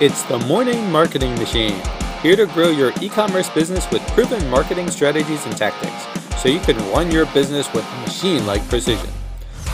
[0.00, 1.74] It's the Morning Marketing Machine,
[2.22, 6.06] here to grow your e commerce business with proven marketing strategies and tactics
[6.40, 9.10] so you can run your business with machine like precision.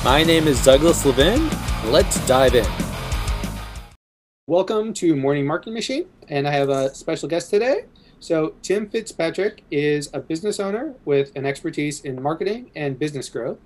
[0.02, 1.46] My name is Douglas Levin.
[1.92, 2.64] Let's dive in.
[4.46, 7.84] Welcome to Morning Marketing Machine, and I have a special guest today.
[8.18, 13.58] So, Tim Fitzpatrick is a business owner with an expertise in marketing and business growth.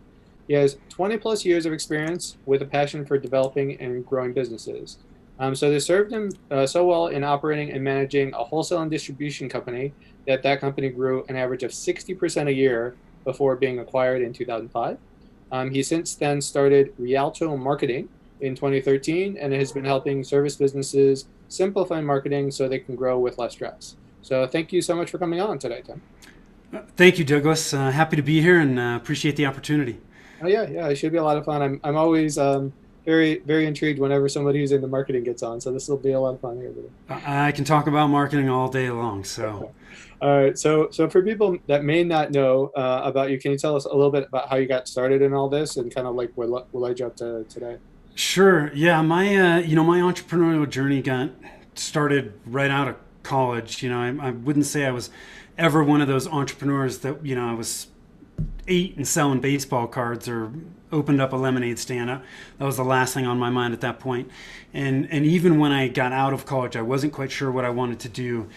[0.49, 4.99] He has 20 plus years of experience with a passion for developing and growing businesses.
[5.41, 8.91] Um, so this served him uh, so well in operating and managing a wholesale and
[8.91, 9.93] distribution company
[10.27, 14.99] that that company grew an average of 60% a year before being acquired in 2005.
[15.51, 18.09] Um, he since then started Rialto Marketing
[18.41, 23.19] in 2013 and it has been helping service businesses simplify marketing so they can grow
[23.19, 23.97] with less stress.
[24.23, 26.03] So thank you so much for coming on today, Tim.
[26.97, 27.73] Thank you, Douglas.
[27.73, 29.99] Uh, happy to be here and uh, appreciate the opportunity.
[30.43, 31.63] Oh yeah, yeah, it should be a lot of fun.
[31.63, 32.73] I'm, I'm always um,
[33.09, 35.63] very very intrigued whenever somebody who's in the marketing gets on.
[35.63, 36.75] So this will be a lot of fun here.
[37.09, 39.25] I can talk about marketing all day long.
[39.25, 39.73] So.
[40.21, 40.59] all right.
[40.59, 43.87] So so for people that may not know uh, about you, can you tell us
[43.87, 46.33] a little bit about how you got started in all this and kind of like
[46.35, 47.79] what, what led you up to today?
[48.15, 48.71] Sure.
[48.75, 49.01] Yeah.
[49.01, 51.31] My uh, you know my entrepreneurial journey got
[51.77, 53.83] started right out of college.
[53.83, 55.09] You know I, I wouldn't say I was
[55.57, 57.87] ever one of those entrepreneurs that you know I was
[58.67, 60.53] eight and selling baseball cards or
[60.93, 62.09] opened up a lemonade stand.
[62.09, 64.31] That was the last thing on my mind at that point.
[64.73, 67.71] And and even when I got out of college, I wasn't quite sure what I
[67.71, 68.49] wanted to do.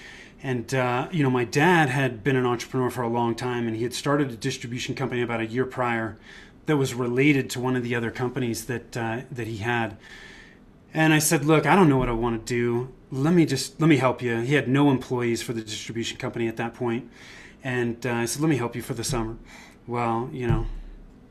[0.44, 3.76] And uh, you know, my dad had been an entrepreneur for a long time, and
[3.76, 6.18] he had started a distribution company about a year prior
[6.66, 9.98] that was related to one of the other companies that uh, that he had.
[10.94, 12.94] And I said, "Look, I don't know what I want to do.
[13.12, 16.48] Let me just let me help you." He had no employees for the distribution company
[16.48, 17.10] at that point,
[17.64, 19.38] and uh, I said, "Let me help you for the summer."
[19.86, 20.66] Well, you know,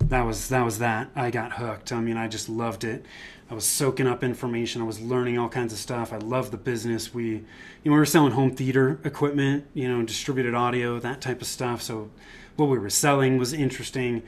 [0.05, 1.11] that was that was that.
[1.15, 1.93] I got hooked.
[1.93, 3.05] I mean, I just loved it.
[3.51, 4.81] I was soaking up information.
[4.81, 6.13] I was learning all kinds of stuff.
[6.13, 7.13] I loved the business.
[7.13, 7.41] We, you
[7.85, 11.83] know, we were selling home theater equipment, you know, distributed audio, that type of stuff.
[11.83, 12.11] So,
[12.55, 14.23] what we were selling was interesting,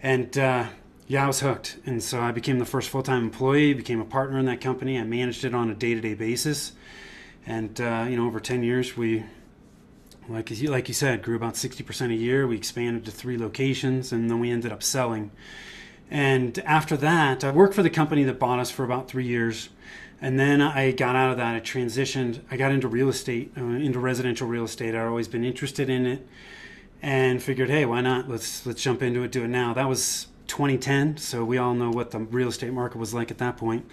[0.00, 0.66] and uh,
[1.08, 1.78] yeah, I was hooked.
[1.86, 3.74] And so I became the first full time employee.
[3.74, 4.98] Became a partner in that company.
[4.98, 6.72] I managed it on a day to day basis,
[7.46, 9.24] and uh, you know, over ten years, we
[10.28, 12.46] like you, like you said, grew about 60% a year.
[12.46, 15.30] We expanded to three locations, and then we ended up selling.
[16.10, 19.70] And after that, I worked for the company that bought us for about three years.
[20.20, 21.54] And then I got out of that.
[21.56, 22.40] I transitioned.
[22.50, 24.94] I got into real estate, uh, into residential real estate.
[24.94, 26.26] I'd always been interested in it,
[27.00, 28.28] and figured, hey, why not?
[28.28, 29.74] Let's let's jump into it, do it now.
[29.74, 33.38] That was 2010, so we all know what the real estate market was like at
[33.38, 33.84] that point.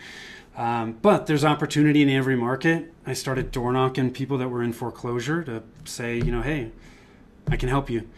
[0.60, 2.94] Um, but there's opportunity in every market.
[3.06, 6.74] I started door knocking people that were in foreclosure to say, you know, hey,
[7.48, 8.10] I can help you.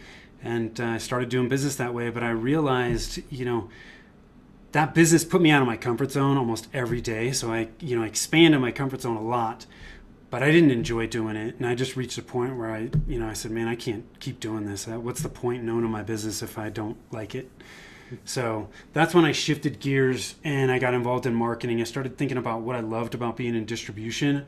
[0.41, 2.09] And uh, I started doing business that way.
[2.09, 3.69] But I realized, you know,
[4.72, 7.31] that business put me out of my comfort zone almost every day.
[7.31, 9.68] So I, you know, expanded my comfort zone a lot,
[10.31, 11.57] but I didn't enjoy doing it.
[11.57, 14.03] And I just reached a point where I, you know, I said, man, I can't
[14.19, 14.88] keep doing this.
[14.88, 17.51] Uh, what's the point in owning my business if I don't like it?
[18.25, 21.81] So that's when I shifted gears and I got involved in marketing.
[21.81, 24.45] I started thinking about what I loved about being in distribution.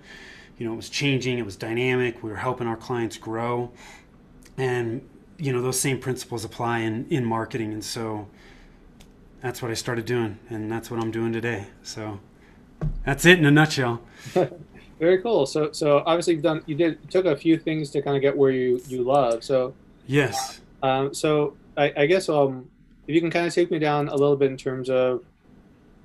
[0.58, 3.72] You know, it was changing, it was dynamic, we were helping our clients grow.
[4.58, 5.08] And,
[5.38, 7.74] you know, those same principles apply in, in marketing.
[7.74, 8.28] And so
[9.44, 11.68] that's what I started doing, and that's what I'm doing today.
[11.84, 12.22] So
[13.06, 14.02] that's it in a nutshell.
[15.00, 15.46] Very cool.
[15.46, 18.38] So, so obviously you've done, you did took a few things to kind of get
[18.38, 19.44] where you you love.
[19.44, 19.76] So,
[20.08, 20.62] yes.
[20.82, 22.70] Um, so I, I guess um,
[23.08, 25.24] if you can kind of take me down a little bit in terms of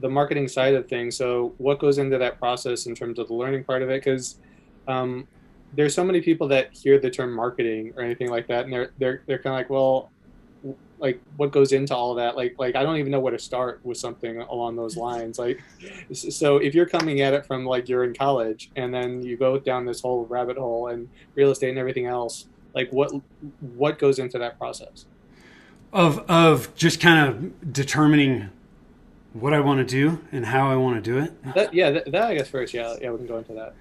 [0.01, 1.17] the marketing side of things.
[1.17, 4.03] So, what goes into that process in terms of the learning part of it?
[4.03, 4.39] Because
[4.87, 5.27] um,
[5.75, 8.91] there's so many people that hear the term marketing or anything like that, and they're
[8.99, 10.11] they're they're kind of like, well,
[10.99, 12.37] like what goes into all of that?
[12.37, 15.39] Like like I don't even know where to start with something along those lines.
[15.39, 15.63] Like,
[16.13, 19.59] so if you're coming at it from like you're in college and then you go
[19.59, 23.13] down this whole rabbit hole and real estate and everything else, like what
[23.61, 25.07] what goes into that process?
[25.93, 28.51] Of of just kind of determining
[29.33, 31.55] what I want to do and how I want to do it.
[31.55, 32.75] That, yeah, that, that, I guess first.
[32.75, 33.75] Yeah, yeah, we can go into that.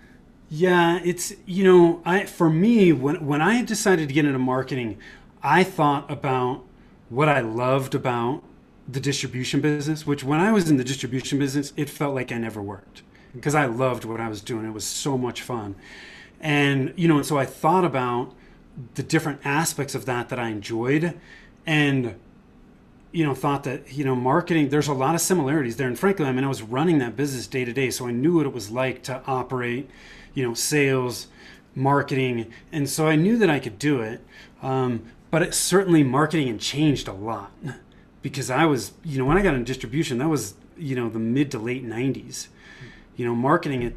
[0.50, 4.98] Yeah, it's you know, I for me when when I decided to get into marketing,
[5.44, 6.64] I thought about
[7.10, 8.44] what I loved about
[8.88, 10.08] the distribution business.
[10.08, 13.02] Which when I was in the distribution business, it felt like I never worked
[13.34, 14.66] because I loved what I was doing.
[14.66, 15.76] It was so much fun,
[16.40, 18.34] and you know, and so I thought about
[18.94, 21.20] the different aspects of that that I enjoyed
[21.68, 22.16] and
[23.12, 26.25] you know thought that you know marketing there's a lot of similarities there and frankly
[26.25, 28.54] i mean i was running that business day to day so i knew what it
[28.54, 29.90] was like to operate
[30.34, 31.28] you know sales
[31.75, 34.22] marketing and so i knew that i could do it
[34.64, 37.52] um, but it certainly marketing had changed a lot
[38.24, 41.19] because i was you know when i got in distribution that was you know the
[41.19, 42.48] mid to late 90s
[43.16, 43.96] you know marketing it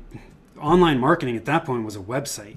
[0.61, 2.57] online marketing at that point was a website.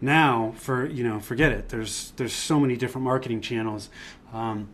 [0.00, 1.70] Now, for you know, forget it.
[1.70, 3.88] There's there's so many different marketing channels.
[4.32, 4.68] Um,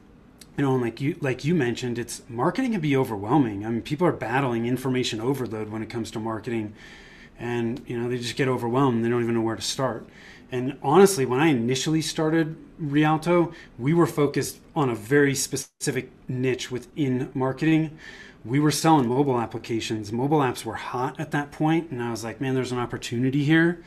[0.56, 3.64] you know, and like you like you mentioned, it's marketing can be overwhelming.
[3.64, 6.74] I mean, people are battling information overload when it comes to marketing,
[7.38, 9.04] and you know they just get overwhelmed.
[9.04, 10.08] They don't even know where to start.
[10.50, 16.70] And honestly, when I initially started Rialto, we were focused on a very specific niche
[16.70, 17.96] within marketing.
[18.44, 20.10] We were selling mobile applications.
[20.10, 23.44] Mobile apps were hot at that point, and I was like, man, there's an opportunity
[23.44, 23.82] here.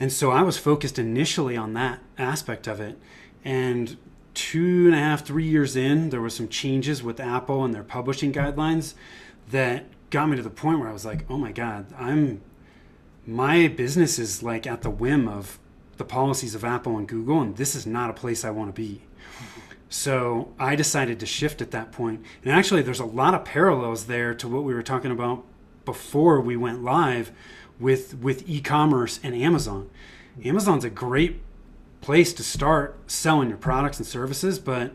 [0.00, 2.98] And so I was focused initially on that aspect of it.
[3.44, 3.98] And
[4.40, 7.82] two and a half, three years in, there were some changes with Apple and their
[7.82, 8.94] publishing guidelines
[9.50, 12.40] that got me to the point where I was like, oh my God, I'm
[13.26, 15.58] my business is like at the whim of
[15.98, 18.80] the policies of Apple and Google, and this is not a place I want to
[18.80, 19.02] be.
[19.90, 22.24] So I decided to shift at that point.
[22.42, 25.44] And actually, there's a lot of parallels there to what we were talking about
[25.84, 27.30] before we went live
[27.78, 29.90] with with e-commerce and Amazon.
[30.42, 31.42] Amazon's a great
[32.00, 34.92] place to start selling your products and services, but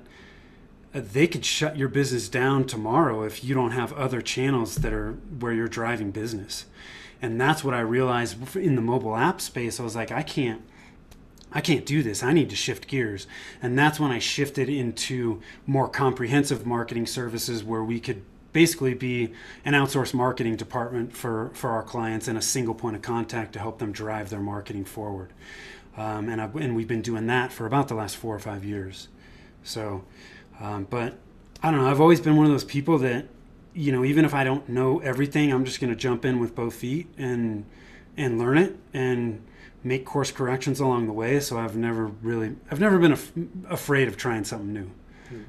[0.93, 4.93] uh, they could shut your business down tomorrow if you don't have other channels that
[4.93, 6.65] are where you're driving business
[7.21, 9.79] and that's what I realized in the mobile app space.
[9.79, 10.61] I was like, I can't.
[11.51, 12.21] I can't do this.
[12.21, 13.27] I need to shift gears.
[13.61, 19.33] And that's when I shifted into more comprehensive marketing services where we could basically be
[19.63, 23.59] an outsourced marketing department for, for our clients and a single point of contact to
[23.59, 25.31] help them drive their marketing forward.
[25.97, 28.65] Um, and, I, and we've been doing that for about the last four or five
[28.65, 29.07] years.
[29.63, 30.03] So,
[30.59, 31.17] um, but
[31.63, 31.89] I don't know.
[31.89, 33.27] I've always been one of those people that
[33.75, 36.55] you know, even if I don't know everything, I'm just going to jump in with
[36.55, 37.65] both feet and
[38.17, 39.45] and learn it and
[39.83, 41.41] make course corrections along the way.
[41.41, 43.33] So I've never really, I've never been af-
[43.69, 44.89] afraid of trying something new.
[45.27, 45.43] Hmm.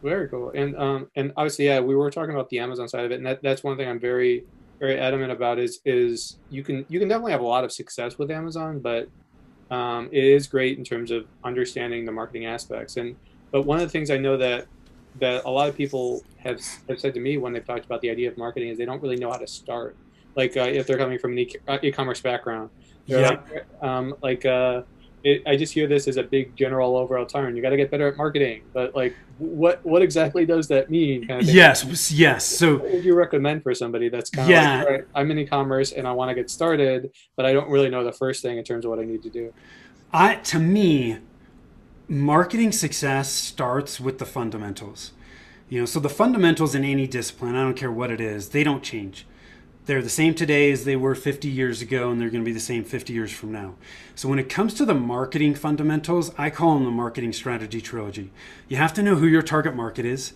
[0.00, 0.52] Very cool.
[0.54, 3.26] And um, and obviously, yeah, we were talking about the Amazon side of it, and
[3.26, 4.44] that, that's one thing I'm very
[4.78, 8.16] very adamant about is is you can you can definitely have a lot of success
[8.16, 9.08] with Amazon, but
[9.70, 12.96] um, it is great in terms of understanding the marketing aspects.
[12.96, 13.16] And
[13.50, 14.66] but one of the things I know that
[15.20, 18.10] that a lot of people have have said to me when they've talked about the
[18.10, 19.96] idea of marketing is they don't really know how to start.
[20.36, 22.70] Like uh, if they're coming from an uh, e-commerce background,
[23.08, 23.40] yeah.
[23.50, 24.82] Like, um, like uh,
[25.24, 27.56] it, I just hear this as a big general overall term.
[27.56, 31.26] You got to get better at marketing, but like, what what exactly does that mean?
[31.26, 32.44] Kind of yes, yes.
[32.44, 34.84] So, what would you recommend for somebody that's kind of yeah.
[34.84, 38.04] like, I'm in e-commerce and I want to get started, but I don't really know
[38.04, 39.52] the first thing in terms of what I need to do.
[40.12, 41.18] I to me,
[42.08, 45.12] marketing success starts with the fundamentals.
[45.68, 48.64] You know, so the fundamentals in any discipline, I don't care what it is, they
[48.64, 49.26] don't change.
[49.88, 52.52] They're the same today as they were 50 years ago, and they're going to be
[52.52, 53.74] the same 50 years from now.
[54.14, 58.30] So, when it comes to the marketing fundamentals, I call them the marketing strategy trilogy.
[58.68, 60.34] You have to know who your target market is.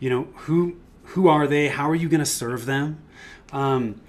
[0.00, 0.78] You know, who
[1.08, 1.68] who are they?
[1.68, 2.98] How are you going to serve them?
[3.52, 4.00] Um,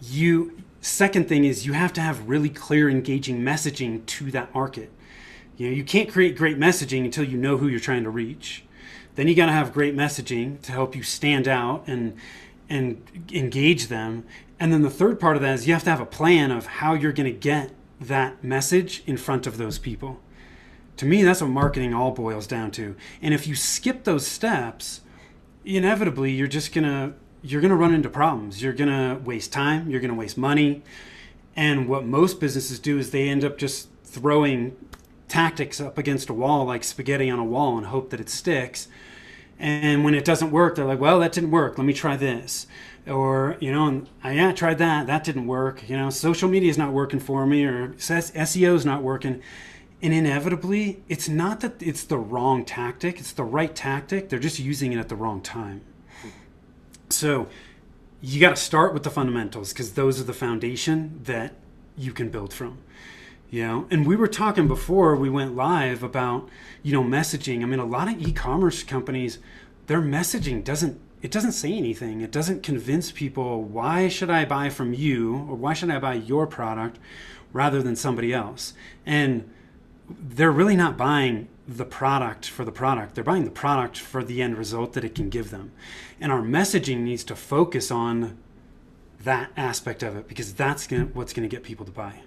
[0.00, 4.92] you second thing is you have to have really clear, engaging messaging to that market.
[5.56, 8.62] You know, you can't create great messaging until you know who you're trying to reach.
[9.16, 12.16] Then you got to have great messaging to help you stand out and
[12.68, 14.24] and engage them.
[14.60, 16.66] And then the third part of that is you have to have a plan of
[16.66, 20.20] how you're going to get that message in front of those people.
[20.98, 22.96] To me, that's what marketing all boils down to.
[23.22, 25.00] And if you skip those steps,
[25.64, 28.62] inevitably you're just going to you're going to run into problems.
[28.62, 30.82] You're going to waste time, you're going to waste money.
[31.54, 34.76] And what most businesses do is they end up just throwing
[35.28, 38.88] tactics up against a wall like spaghetti on a wall and hope that it sticks.
[39.58, 41.78] And when it doesn't work, they're like, well, that didn't work.
[41.78, 42.66] Let me try this.
[43.06, 45.06] Or, you know, I ah, yeah, I tried that.
[45.06, 45.88] That didn't work.
[45.88, 49.42] You know, social media is not working for me or SEO is not working.
[50.00, 54.28] And inevitably, it's not that it's the wrong tactic, it's the right tactic.
[54.28, 55.80] They're just using it at the wrong time.
[57.10, 57.48] So
[58.20, 61.54] you got to start with the fundamentals because those are the foundation that
[61.96, 62.78] you can build from
[63.50, 66.48] you know and we were talking before we went live about
[66.82, 67.62] you know messaging.
[67.62, 69.38] I mean a lot of e-commerce companies
[69.86, 72.20] their messaging doesn't it doesn't say anything.
[72.20, 76.14] It doesn't convince people why should i buy from you or why should i buy
[76.14, 76.98] your product
[77.52, 78.74] rather than somebody else?
[79.04, 79.50] And
[80.08, 83.14] they're really not buying the product for the product.
[83.14, 85.72] They're buying the product for the end result that it can give them.
[86.20, 88.38] And our messaging needs to focus on
[89.22, 92.20] that aspect of it because that's gonna, what's going to get people to buy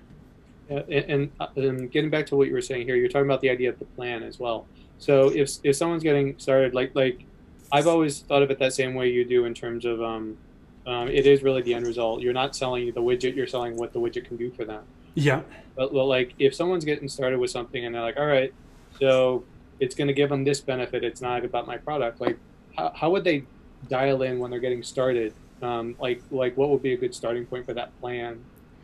[0.72, 3.50] and, uh, and, getting back to what you were saying here, you're talking about the
[3.50, 4.68] idea of the plan as well.
[4.98, 7.25] So if if someone's getting started, like like
[7.72, 10.38] I've always thought of it that same way you do in terms of um,
[10.86, 12.22] um, it is really the end result.
[12.22, 14.84] You're not selling the widget; you're selling what the widget can do for them.
[15.13, 15.42] Yeah.
[15.75, 18.54] But well, like if someone's getting started with something and they're like, all right,
[19.00, 19.44] so
[19.80, 21.04] it's going to give them this benefit.
[21.04, 22.22] It's not about my product.
[22.22, 22.38] Like,
[22.78, 23.44] how, how would they
[23.90, 27.46] dial in when they're getting started Um, like like what would be a good starting
[27.46, 28.40] point for that plan?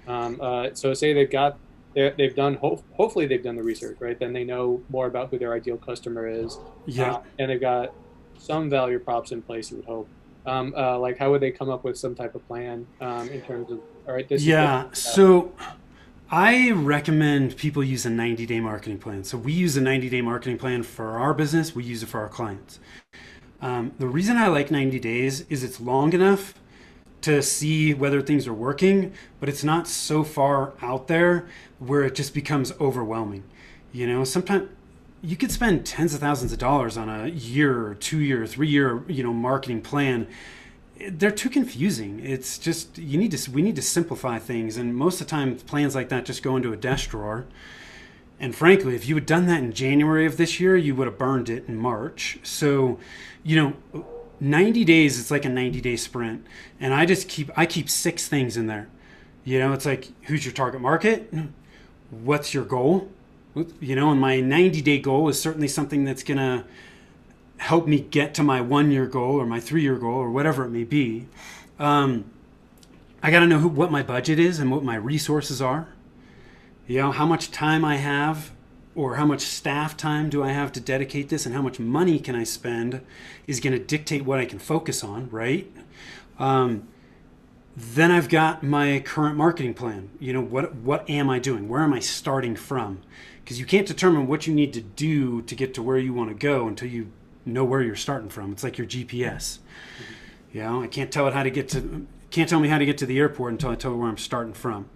[0.08, 1.58] Um, uh, so say they've got
[1.94, 4.18] they've done ho- hopefully they've done the research right.
[4.20, 6.58] Then they know more about who their ideal customer is.
[6.86, 7.94] Yeah, uh, and they've got
[8.38, 9.72] some value props in place.
[9.72, 10.10] You would hope.
[10.46, 13.42] Um, uh, like how would they come up with some type of plan um, in
[13.42, 14.28] terms of all right?
[14.28, 14.86] This yeah.
[14.94, 15.54] so
[16.30, 19.24] I recommend people use a 90 day marketing plan.
[19.24, 21.76] So we use a 90 day marketing plan for our business.
[21.76, 22.80] We use it for our clients.
[23.62, 26.54] Um, the reason I like 90 days is it's long enough
[27.28, 31.46] to see whether things are working, but it's not so far out there
[31.78, 33.44] where it just becomes overwhelming.
[33.92, 34.70] You know, sometimes
[35.22, 38.70] you could spend tens of thousands of dollars on a year or two year, three
[38.70, 40.26] year, you know, marketing plan.
[41.10, 42.22] They're too confusing.
[42.22, 45.58] It's just you need to we need to simplify things, and most of the time
[45.58, 47.46] plans like that just go into a desk drawer.
[48.40, 51.18] And frankly, if you had done that in January of this year, you would have
[51.18, 52.40] burned it in March.
[52.44, 53.00] So,
[53.44, 54.06] you know,
[54.40, 56.46] 90 days it's like a 90 day sprint.
[56.80, 58.90] And i just keep i keep six things in there.
[59.44, 61.34] You know it's like who's your target market?
[62.10, 63.10] What's your goal?
[63.80, 66.66] You know and my 90 day goal is certainly something that's going to
[67.58, 70.66] help me get to my one year goal or my three year goal or whatever
[70.66, 71.28] it may be.
[71.80, 72.26] Um,
[73.22, 75.90] i got to know who, what my budget is and what my resources are.
[76.86, 78.52] You know how much time i have
[78.98, 82.18] or how much staff time do I have to dedicate this and how much money
[82.18, 83.02] can I spend
[83.46, 85.72] is going to dictate what I can focus on, right?
[86.40, 86.88] Um,
[87.76, 90.10] then I've got my current marketing plan.
[90.20, 91.70] You know, what what am I doing?
[91.70, 93.04] Where am I starting from?
[93.44, 96.30] Because you can't determine what you need to do to get to where you want
[96.32, 97.12] to go until you
[97.46, 98.52] know where you're starting from.
[98.52, 99.60] It's like your GPS.
[100.52, 102.86] You know, I can't tell it how to get to can't tell me how to
[102.86, 104.90] get to the airport until I tell you where I'm starting from.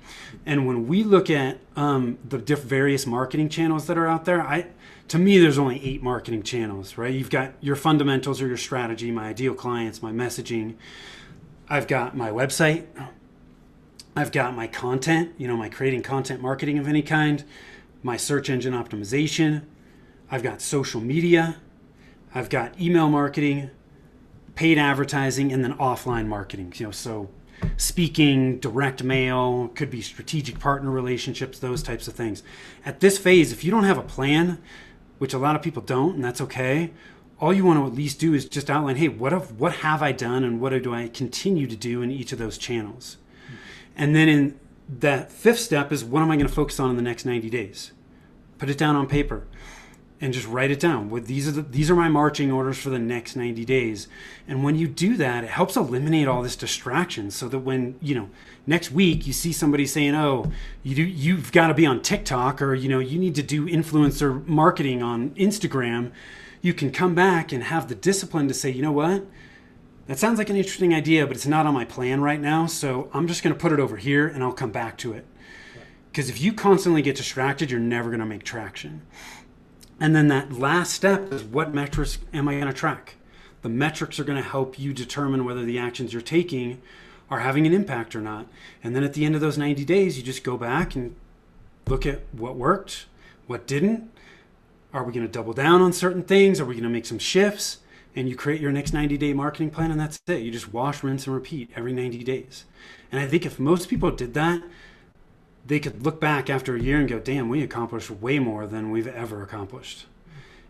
[0.46, 4.42] And when we look at um, the diff- various marketing channels that are out there,
[4.42, 4.68] I
[5.08, 7.14] to me there's only eight marketing channels, right?
[7.14, 10.76] You've got your fundamentals or your strategy, my ideal clients, my messaging.
[11.70, 12.86] I've got my website.
[14.16, 17.44] I've got my content, you know, my creating content marketing of any kind,
[18.04, 19.64] my search engine optimization.
[20.30, 21.58] I've got social media.
[22.34, 23.70] I've got email marketing,
[24.56, 26.74] paid advertising and then offline marketing.
[26.76, 27.30] You know so
[27.78, 32.44] speaking direct mail could be strategic partner relationships those types of things.
[32.86, 34.62] At this phase if you don't have a plan
[35.18, 36.92] which a lot of people don't and that's okay
[37.42, 40.04] all you want to at least do is just outline hey what have what have
[40.04, 43.18] i done and what do i continue to do in each of those channels?
[43.96, 44.60] And then in
[45.00, 47.50] that fifth step is what am i going to focus on in the next 90
[47.50, 47.92] days?
[48.58, 49.48] Put it down on paper
[50.22, 51.10] and just write it down.
[51.10, 54.08] What these are the, these are my marching orders for the next 90 days.
[54.48, 58.14] And when you do that, it helps eliminate all this distraction so that when, you
[58.14, 58.30] know,
[58.68, 60.52] next week you see somebody saying, "Oh,
[60.84, 63.66] you do you've got to be on TikTok or, you know, you need to do
[63.66, 66.12] influencer marketing on Instagram."
[66.62, 69.26] You can come back and have the discipline to say, "You know what?
[70.06, 73.10] That sounds like an interesting idea, but it's not on my plan right now, so
[73.14, 75.26] I'm just going to put it over here and I'll come back to it."
[76.12, 79.02] Because if you constantly get distracted, you're never going to make traction.
[80.02, 83.18] And then that last step is what metrics am I going to track?
[83.62, 86.82] The metrics are going to help you determine whether the actions you're taking
[87.30, 88.48] are having an impact or not.
[88.84, 91.16] And then at the end of those 90 days, you just go back and
[91.86, 93.06] look at what worked,
[93.46, 94.12] what didn't.
[94.92, 96.60] Are we going to double down on certain things?
[96.60, 97.78] Are we going to make some shifts?
[98.16, 100.42] And you create your next 90 day marketing plan, and that's it.
[100.42, 102.66] You just wash, rinse, and repeat every 90 days.
[103.12, 104.64] And I think if most people did that,
[105.66, 108.92] they could look back after a year and go, damn, we accomplished way more than
[108.92, 110.06] we've ever accomplished.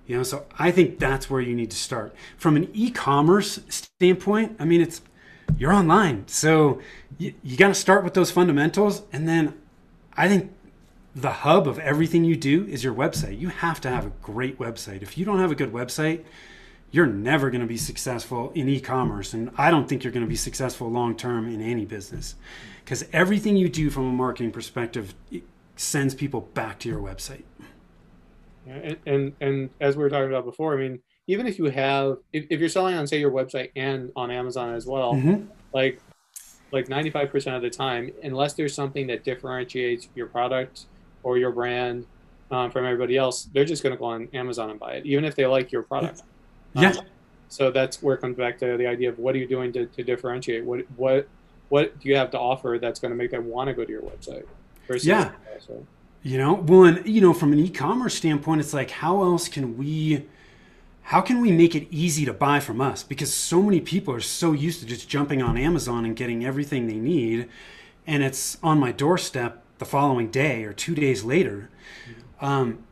[0.07, 2.13] You know, so I think that's where you need to start.
[2.37, 5.01] From an e-commerce standpoint, I mean, it's
[5.57, 6.81] you're online, so
[7.17, 9.53] you, you got to start with those fundamentals, and then
[10.15, 10.51] I think
[11.15, 13.39] the hub of everything you do is your website.
[13.39, 15.01] You have to have a great website.
[15.01, 16.23] If you don't have a good website,
[16.89, 20.29] you're never going to be successful in e-commerce, and I don't think you're going to
[20.29, 22.35] be successful long term in any business
[22.91, 25.15] because everything you do from a marketing perspective
[25.77, 27.43] sends people back to your website.
[28.67, 32.17] And, and, and as we were talking about before, I mean, even if you have,
[32.33, 35.45] if, if you're selling on say your website and on Amazon as well, mm-hmm.
[35.73, 36.01] like
[36.73, 40.87] like 95% of the time, unless there's something that differentiates your product
[41.23, 42.05] or your brand
[42.51, 45.23] um, from everybody else, they're just going to go on Amazon and buy it, even
[45.23, 46.23] if they like your product.
[46.73, 46.89] Yeah.
[46.89, 47.05] Um,
[47.47, 49.85] so that's where it comes back to the idea of what are you doing to,
[49.85, 50.65] to differentiate?
[50.65, 51.29] What what
[51.71, 53.91] what do you have to offer that's going to make them want to go to
[53.91, 54.45] your website?
[54.87, 55.31] Versus yeah.
[55.53, 55.87] Also.
[56.21, 59.77] You know, well, and, you know, from an e-commerce standpoint, it's like, how else can
[59.77, 60.27] we,
[61.03, 63.03] how can we make it easy to buy from us?
[63.03, 66.87] Because so many people are so used to just jumping on Amazon and getting everything
[66.87, 67.47] they need,
[68.05, 71.69] and it's on my doorstep the following day or two days later.
[72.41, 72.83] Um,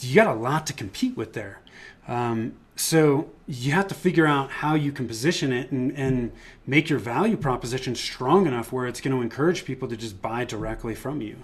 [0.00, 1.60] you got a lot to compete with there.
[2.08, 6.30] Um, so you have to figure out how you can position it and, and
[6.66, 10.44] make your value proposition strong enough where it's going to encourage people to just buy
[10.44, 11.36] directly from you.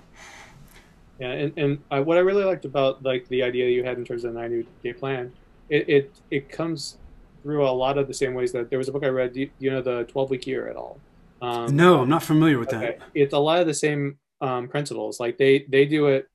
[1.19, 4.05] Yeah, and, and I, what I really liked about like the idea you had in
[4.05, 5.33] terms of the 90 day plan,
[5.71, 6.99] it, it, it comes
[7.43, 9.51] through a lot of the same ways that there was a book I read, you,
[9.59, 11.01] you know, the 12 week year at all.
[11.41, 12.99] Um, no, I'm not familiar with okay.
[12.99, 12.99] that.
[13.15, 15.19] It's a lot of the same um, principles.
[15.19, 16.29] Like they, they do it.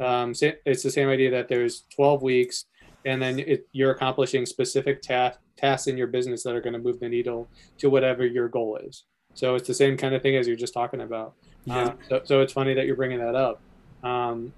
[0.00, 2.64] Um, it's the same idea that there's 12 weeks
[3.04, 6.78] and then it, you're accomplishing specific ta- tasks in your business that are going to
[6.78, 9.04] move the needle to whatever your goal is.
[9.34, 11.34] So it's the same kind of thing as you're just talking about.
[11.64, 11.82] Yeah.
[11.82, 13.60] Um, so, so it's funny that you're bringing that up.
[14.02, 14.52] Um,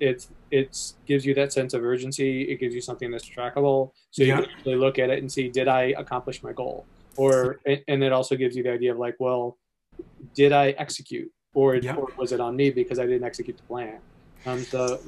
[0.00, 2.42] it's it gives you that sense of urgency.
[2.42, 5.48] It gives you something that's trackable, so you can actually look at it and see
[5.48, 6.86] did I accomplish my goal,
[7.16, 9.58] or and it also gives you the idea of like, well,
[10.34, 11.96] did I execute, or, yeah.
[11.96, 13.98] or was it on me because I didn't execute the plan?
[14.46, 15.00] Um, so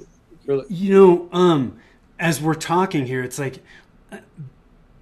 [0.47, 1.79] really, you know, um,
[2.19, 3.63] as we're talking here, it's like
[4.13, 4.19] uh,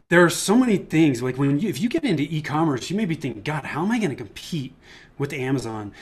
[0.09, 1.23] there are so many things.
[1.23, 3.91] Like when you, if you get into e-commerce, you may be thinking, God, how am
[3.91, 4.75] I going to compete
[5.19, 5.93] with Amazon?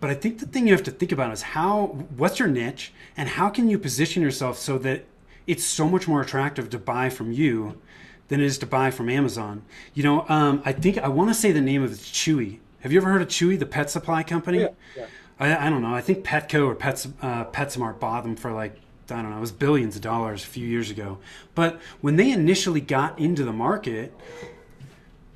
[0.00, 2.92] But I think the thing you have to think about is how what's your niche
[3.16, 5.04] and how can you position yourself so that
[5.46, 7.80] it's so much more attractive to buy from you
[8.28, 9.62] than it is to buy from Amazon.
[9.92, 12.60] You know, um, I think I want to say the name of Chewy.
[12.80, 14.60] Have you ever heard of Chewy, the pet supply company?
[14.60, 14.68] Yeah.
[14.96, 15.06] yeah.
[15.38, 15.94] I, I, don't know.
[15.94, 18.80] I think Petco or Pets uh, PetSmart bought them for like
[19.10, 21.18] I don't know, it was billions of dollars a few years ago.
[21.54, 24.14] But when they initially got into the market,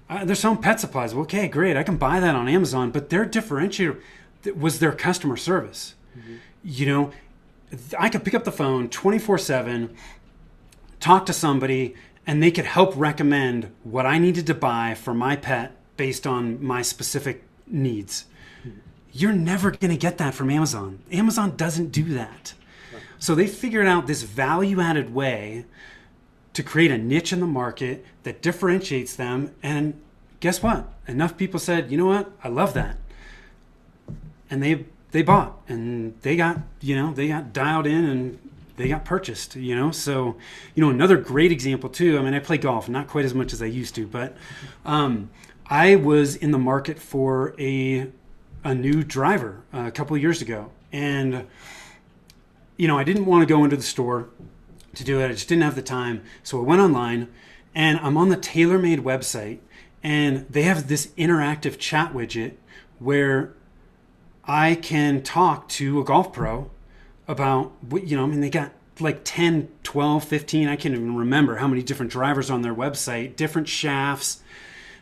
[0.09, 1.14] uh, they're selling pet supplies.
[1.14, 2.90] Well, okay, great, I can buy that on Amazon.
[2.90, 4.00] But their differentiator
[4.57, 5.95] was their customer service.
[6.19, 6.37] Mm-hmm.
[6.62, 7.11] You know,
[7.99, 9.95] I could pick up the phone 24 7,
[11.00, 11.95] talk to somebody,
[12.26, 16.64] and they could help recommend what I needed to buy for my pet based on
[16.64, 18.26] my specific needs.
[18.61, 18.78] Mm-hmm.
[19.12, 21.00] You're never going to get that from Amazon.
[21.11, 22.54] Amazon doesn't do that.
[23.25, 25.64] So they figured out this value added way
[26.52, 29.54] to create a niche in the market that differentiates them.
[29.62, 29.99] And
[30.40, 30.93] guess what?
[31.09, 32.31] Enough people said, you know what?
[32.45, 32.99] I love that.
[34.50, 38.88] And they they bought and they got, you know, they got dialed in and they
[38.88, 39.90] got purchased, you know.
[39.90, 40.37] So,
[40.75, 42.18] you know, another great example too.
[42.18, 44.37] I mean, I play golf, not quite as much as I used to, but
[44.85, 45.31] um,
[45.66, 48.07] I was in the market for a
[48.64, 51.46] a new driver a couple of years ago, and
[52.76, 54.28] you know, I didn't want to go into the store
[54.94, 55.26] to do it.
[55.26, 56.22] I just didn't have the time.
[56.42, 57.28] So I went online
[57.74, 59.58] and I'm on the TaylorMade website
[60.02, 62.54] and they have this interactive chat widget
[62.98, 63.54] where
[64.44, 66.70] I can talk to a golf pro
[67.26, 71.16] about what, you know, I mean, they got like 10, 12, 15, I can't even
[71.16, 74.42] remember how many different drivers on their website, different shafts.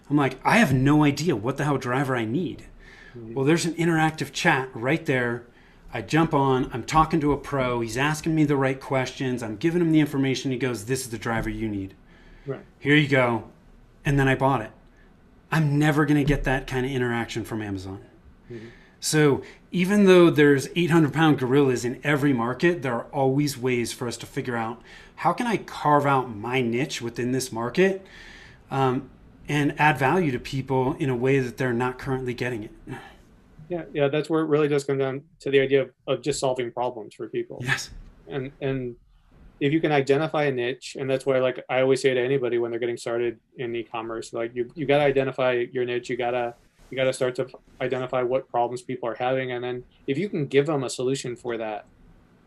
[0.08, 2.64] I'm like, I have no idea what the hell driver I need.
[3.16, 3.34] Mm-hmm.
[3.34, 5.44] Well, there's an interactive chat right there
[5.94, 9.56] I jump on, I'm talking to a pro, he's asking me the right questions, I'm
[9.56, 11.94] giving him the information, he goes, This is the driver you need.
[12.46, 12.60] Right.
[12.78, 13.44] Here you go.
[14.04, 14.70] And then I bought it.
[15.50, 18.00] I'm never going to get that kind of interaction from Amazon.
[18.50, 18.68] Mm-hmm.
[19.00, 24.06] So even though there's 800 pound gorillas in every market, there are always ways for
[24.06, 24.80] us to figure out
[25.16, 28.06] how can I carve out my niche within this market
[28.70, 29.10] um,
[29.48, 32.70] and add value to people in a way that they're not currently getting it.
[33.72, 36.38] Yeah, yeah, that's where it really does come down to the idea of, of just
[36.38, 37.58] solving problems for people.
[37.62, 37.88] Yes.
[38.28, 38.96] And and
[39.60, 42.58] if you can identify a niche, and that's why like I always say to anybody
[42.58, 46.54] when they're getting started in e-commerce, like you you gotta identify your niche, you gotta
[46.90, 47.46] you gotta start to
[47.80, 51.34] identify what problems people are having, and then if you can give them a solution
[51.34, 51.86] for that,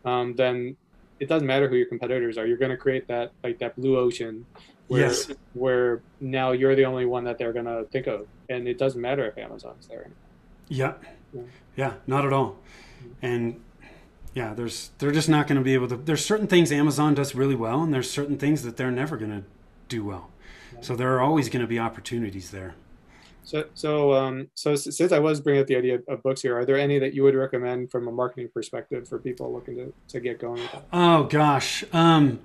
[0.04, 0.76] um, then
[1.18, 2.46] it doesn't matter who your competitors are.
[2.46, 4.46] You're going to create that like that blue ocean
[4.86, 5.32] where yes.
[5.54, 9.00] where now you're the only one that they're going to think of, and it doesn't
[9.00, 10.08] matter if Amazon's there.
[10.68, 10.94] Yeah.
[11.76, 12.58] Yeah, not at all.
[13.22, 13.60] And
[14.34, 15.96] yeah, there's they're just not going to be able to.
[15.96, 19.30] There's certain things Amazon does really well, and there's certain things that they're never going
[19.30, 19.44] to
[19.88, 20.30] do well.
[20.80, 22.74] So there are always going to be opportunities there.
[23.44, 26.64] So, so, um, so since I was bringing up the idea of books here, are
[26.64, 30.20] there any that you would recommend from a marketing perspective for people looking to, to
[30.20, 30.60] get going?
[30.92, 32.40] Oh gosh, um,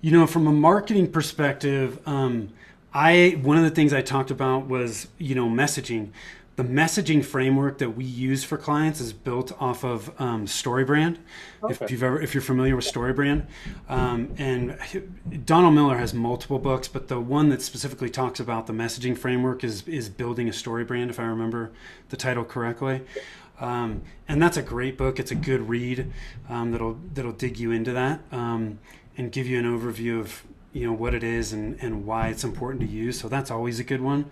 [0.00, 2.48] you know, from a marketing perspective, um,
[2.94, 6.10] I one of the things I talked about was you know messaging
[6.56, 11.18] the messaging framework that we use for clients is built off of um, StoryBrand.
[11.62, 11.84] Okay.
[11.84, 13.46] If you've ever, if you're familiar with StoryBrand,
[13.90, 14.78] um, and
[15.44, 19.62] Donald Miller has multiple books, but the one that specifically talks about the messaging framework
[19.64, 21.72] is is building a StoryBrand, if I remember
[22.08, 23.02] the title correctly.
[23.60, 25.18] Um, and that's a great book.
[25.18, 26.10] It's a good read
[26.48, 28.78] um, that'll that'll dig you into that um,
[29.18, 30.42] and give you an overview of
[30.72, 33.20] you know what it is and, and why it's important to use.
[33.20, 34.30] So that's always a good one.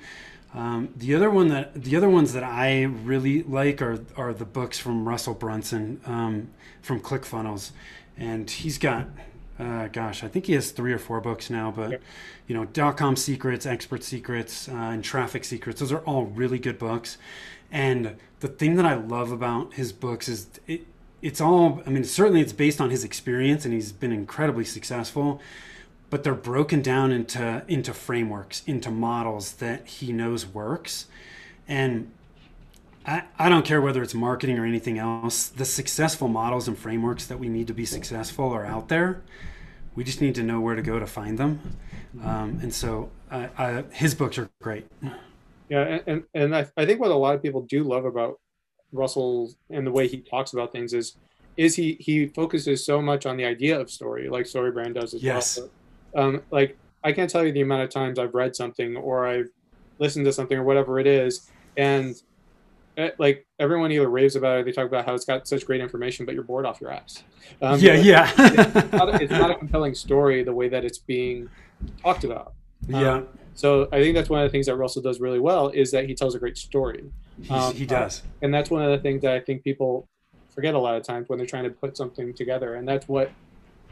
[0.54, 4.44] Um, the other one that the other ones that I really like are are the
[4.44, 7.72] books from Russell Brunson um, from ClickFunnels,
[8.16, 9.08] and he's got
[9.58, 12.00] uh, gosh, I think he has three or four books now, but
[12.46, 15.80] you know, dot com secrets, expert secrets, uh, and traffic secrets.
[15.80, 17.18] Those are all really good books.
[17.70, 20.86] And the thing that I love about his books is it,
[21.22, 21.82] it's all.
[21.86, 25.40] I mean, certainly it's based on his experience, and he's been incredibly successful.
[26.14, 31.07] But they're broken down into into frameworks, into models that he knows works,
[31.66, 32.09] and
[33.05, 35.48] I, I don't care whether it's marketing or anything else.
[35.48, 39.22] The successful models and frameworks that we need to be successful are out there.
[39.96, 41.79] We just need to know where to go to find them.
[42.22, 44.87] Um, and so uh, uh, his books are great.
[45.68, 48.38] Yeah, and, and, I, I think what a lot of people do love about
[48.92, 51.16] Russell and the way he talks about things is
[51.57, 55.20] is he he focuses so much on the idea of story, like StoryBrand does as
[55.20, 55.59] yes.
[55.59, 55.70] well.
[56.14, 59.48] Um, like I can't tell you the amount of times I've read something or I've
[59.98, 62.14] listened to something or whatever it is, and
[62.96, 65.81] Eh, like everyone either raves about it, they talk about how it's got such great
[65.81, 67.24] information, but you're bored off your ass.
[67.61, 68.31] Um, yeah, yeah.
[68.38, 71.48] it's, not a, it's, not a, compelling story the way that it's being
[72.03, 72.55] talked about.
[72.92, 73.20] Um, yeah.
[73.55, 76.07] So I think that's one of the things that Russell does really well is that
[76.07, 77.05] he tells a great story.
[77.50, 80.09] Um, he does, uh, and that's one of the things that I think people
[80.55, 82.74] forget a lot of times when they're trying to put something together.
[82.74, 83.33] And that's what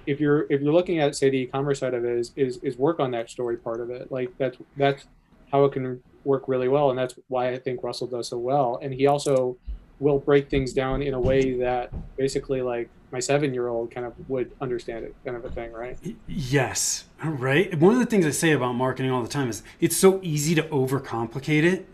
[0.06, 2.76] if you're if you're looking at say the e-commerce side of it is is, is
[2.76, 4.10] work on that story part of it.
[4.10, 5.06] Like that's that's
[5.50, 8.78] how it can work really well, and that's why I think Russell does so well.
[8.82, 9.56] And he also
[10.00, 14.04] will break things down in a way that basically like my seven year old kind
[14.04, 18.26] of would understand it kind of a thing right yes right one of the things
[18.26, 21.88] i say about marketing all the time is it's so easy to overcomplicate it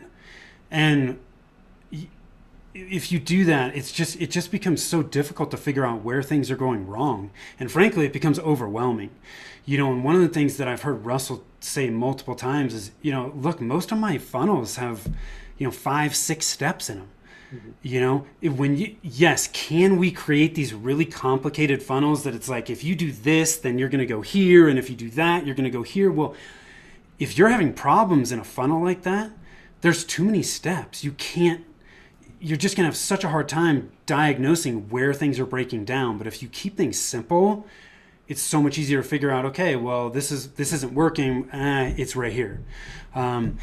[0.70, 1.18] and
[2.90, 6.22] if you do that it's just it just becomes so difficult to figure out where
[6.22, 7.30] things are going wrong.
[7.58, 9.10] And frankly it becomes overwhelming.
[9.64, 12.92] You know and one of the things that i've heard russell say multiple times is
[13.02, 15.06] you know look most of my funnels have
[15.58, 17.08] you know five six steps in them.
[17.54, 17.70] Mm-hmm.
[17.82, 22.68] you know when you yes can we create these really complicated funnels that it's like
[22.68, 25.46] if you do this then you're going to go here and if you do that
[25.46, 26.10] you're going to go here?
[26.12, 26.34] Well
[27.18, 29.32] if you're having problems in a funnel like that
[29.80, 31.04] there's too many steps.
[31.04, 31.64] You can't
[32.40, 36.18] you're just going to have such a hard time diagnosing where things are breaking down
[36.18, 37.66] but if you keep things simple
[38.26, 41.94] it's so much easier to figure out okay well this is this isn't working eh,
[41.96, 42.62] it's right here
[43.14, 43.56] um,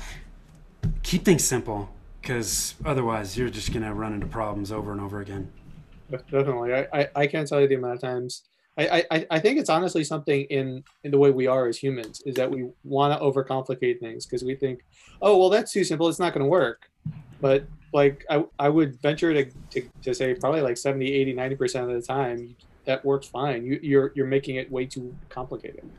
[1.04, 1.90] keep things simple
[2.22, 5.52] because otherwise you're just going to run into problems over and over again
[6.10, 8.44] definitely I, I, I can't tell you the amount of times
[8.78, 12.22] I, I, I think it's honestly something in, in the way we are as humans
[12.26, 14.84] is that we want to overcomplicate things because we think,
[15.22, 16.10] oh, well, that's too simple.
[16.10, 16.90] It's not going to work.
[17.42, 21.84] But like I, I would venture to, to, to say probably like 70, 80, 90%
[21.84, 23.66] of the time, that works fine.
[23.66, 25.90] You, you're you're making it way too complicated.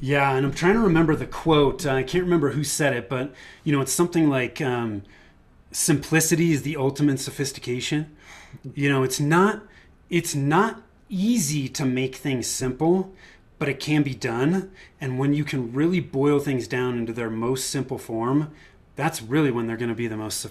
[0.00, 1.86] Yeah, and I'm trying to remember the quote.
[1.86, 5.02] I can't remember who said it, but you know, it's something like um,
[5.70, 8.14] "Simplicity is the ultimate sophistication."
[8.74, 9.62] You know, it's not
[10.10, 13.12] it's not easy to make things simple,
[13.58, 14.70] but it can be done.
[15.00, 18.52] And when you can really boil things down into their most simple form,
[18.96, 20.46] that's really when they're going to be the most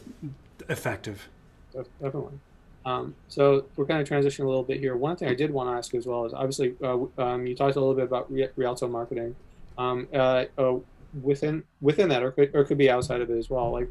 [0.69, 1.27] effective.
[1.73, 2.39] Definitely.
[2.85, 4.95] Um, so we're kind of transitioning a little bit here.
[4.95, 7.75] One thing I did want to ask as well is obviously uh, um, you talked
[7.75, 9.35] a little bit about Rialto marketing.
[9.77, 10.75] Um, uh, uh,
[11.21, 13.71] within within that, or could, or could be outside of it as well.
[13.71, 13.89] Like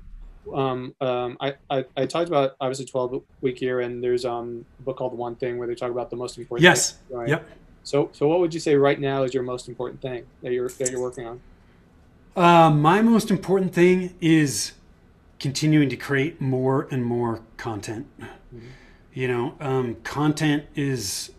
[0.53, 4.83] um, um, I, I, I talked about obviously 12 week year, and there's um, a
[4.83, 6.65] book called One Thing where they talk about the most important.
[6.65, 6.93] Yes.
[6.93, 7.29] Thing, right?
[7.29, 7.49] Yep.
[7.85, 10.69] So so what would you say right now is your most important thing that you're
[10.69, 11.41] that you're working on?
[12.35, 14.73] Uh, my most important thing is
[15.39, 18.07] continuing to create more and more content.
[18.21, 18.67] Mm-hmm.
[19.13, 21.31] You know um, content is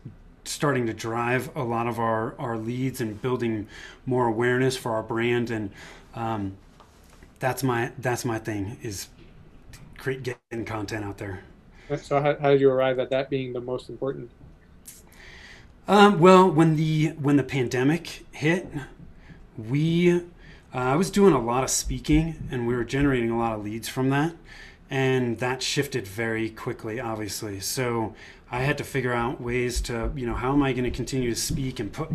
[0.46, 3.68] starting to drive a lot of our, our leads and building
[4.06, 5.50] more awareness for our brand.
[5.50, 5.72] And
[6.16, 6.58] um,
[7.40, 9.08] that's my that's my thing is
[9.98, 11.44] create getting content out there.
[12.02, 14.30] So how, how did you arrive at that being the most important?
[15.88, 18.68] Um, well when the when the pandemic hit
[19.58, 20.22] we
[20.74, 23.64] uh, i was doing a lot of speaking and we were generating a lot of
[23.64, 24.34] leads from that
[24.94, 27.60] and that shifted very quickly obviously.
[27.60, 28.14] So
[28.52, 31.32] i had to figure out ways to you know how am i going to continue
[31.32, 32.10] to speak and put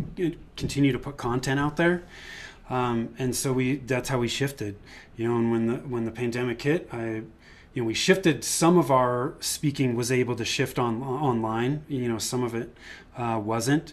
[0.55, 2.03] continue to put content out there?
[2.69, 4.77] Um, and so we that's how we shifted.
[5.17, 7.23] You know and when the when the pandemic hit i
[7.73, 8.45] you know we shifted.
[8.45, 12.73] Some of our speaking was able to shift on online you know some of it
[13.17, 13.91] uh, wasn't.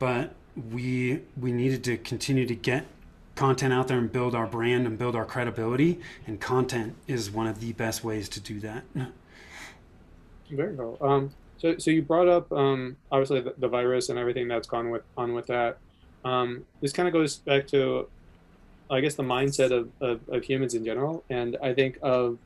[0.00, 0.34] But
[0.72, 2.86] we we needed to continue to get
[3.34, 6.00] content out there and build our brand and build our credibility.
[6.26, 8.84] And content is one of the best ways to do that.
[10.50, 10.98] Very cool.
[11.00, 14.90] Um, so, so you brought up um, obviously the, the, virus and everything that's gone
[14.90, 15.78] with on with that.
[16.24, 18.08] Um, this kind of goes back to,
[18.90, 22.38] I guess, the mindset of, of, of, humans in general, and I think of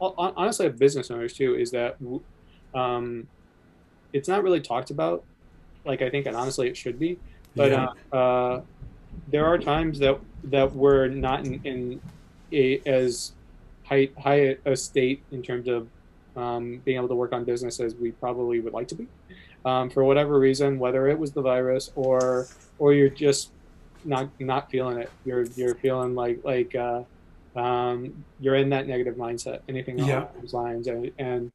[0.00, 1.54] honestly of business owners too.
[1.54, 1.96] Is that
[2.74, 3.26] um,
[4.12, 5.24] it's not really talked about,
[5.84, 7.18] like I think, and honestly it should be
[7.56, 7.88] but yeah.
[8.12, 8.60] uh, uh,
[9.28, 12.00] there are times that that we're not in, in
[12.52, 13.32] a, as
[13.84, 15.88] high high a state in terms of
[16.36, 19.06] um, being able to work on business as we probably would like to be.
[19.64, 22.46] Um, for whatever reason, whether it was the virus or
[22.78, 23.50] or you're just
[24.04, 27.02] not not feeling it, you're you're feeling like like uh,
[27.56, 29.60] um, you're in that negative mindset.
[29.68, 30.26] Anything along yeah.
[30.40, 31.52] those lines, and, and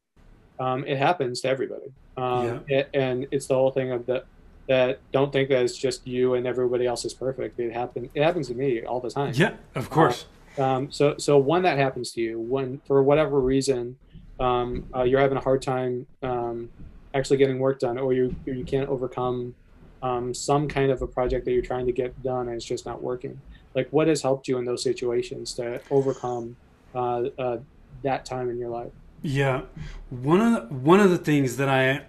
[0.60, 1.92] um, it happens to everybody.
[2.16, 2.78] Um, yeah.
[2.78, 4.24] it, and it's the whole thing of the
[4.68, 7.58] that don't think that it's just you and everybody else is perfect.
[7.58, 8.10] It happens.
[8.14, 9.32] It happens to me all the time.
[9.34, 10.26] Yeah, of course.
[10.58, 13.98] Uh, um, so so when that happens to you, when for whatever reason
[14.40, 16.70] um, uh, you're having a hard time um,
[17.14, 19.54] actually getting work done, or you you can't overcome
[20.02, 22.86] um, some kind of a project that you're trying to get done and it's just
[22.86, 23.40] not working.
[23.74, 26.56] Like, what has helped you in those situations to overcome
[26.94, 27.58] uh, uh,
[28.02, 28.92] that time in your life?
[29.22, 29.62] Yeah,
[30.10, 32.02] one of the, one of the things that I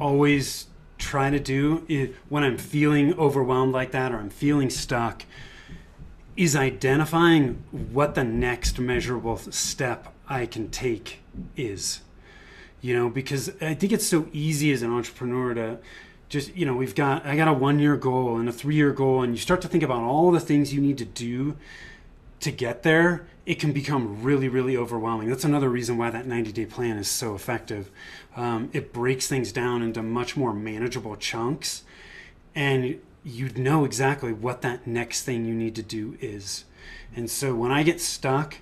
[0.00, 0.66] always
[1.02, 5.24] try to do when I'm feeling overwhelmed like that or I'm feeling stuck
[6.36, 11.20] is identifying what the next measurable step I can take
[11.56, 12.00] is.
[12.80, 15.78] You know, because I think it's so easy as an entrepreneur to
[16.28, 18.92] just, you know, we've got, I got a one year goal and a three year
[18.92, 21.56] goal, and you start to think about all the things you need to do
[22.40, 23.26] to get there.
[23.44, 25.28] It can become really, really overwhelming.
[25.28, 27.90] That's another reason why that 90 day plan is so effective.
[28.36, 31.82] Um, it breaks things down into much more manageable chunks,
[32.54, 36.64] and you know exactly what that next thing you need to do is.
[37.14, 38.56] And so when I get stuck,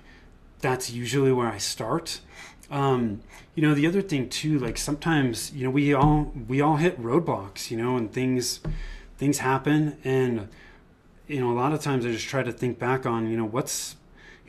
[0.59, 2.21] that's usually where I start.
[2.69, 3.21] Um,
[3.55, 7.01] you know, the other thing too, like sometimes, you know, we all we all hit
[7.01, 8.61] roadblocks, you know, and things
[9.17, 10.47] things happen and
[11.27, 13.45] you know, a lot of times I just try to think back on, you know,
[13.45, 13.95] what's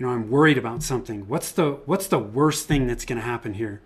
[0.02, 1.28] you know, I'm worried about something.
[1.28, 3.82] What's the what's the worst thing that's going to happen here?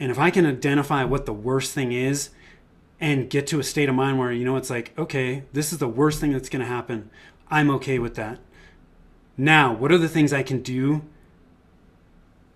[0.00, 2.30] And if I can identify what the worst thing is
[3.00, 5.78] and get to a state of mind where, you know, it's like, okay, this is
[5.78, 7.10] the worst thing that's going to happen.
[7.48, 8.40] I'm okay with that.
[9.36, 11.02] Now, what are the things I can do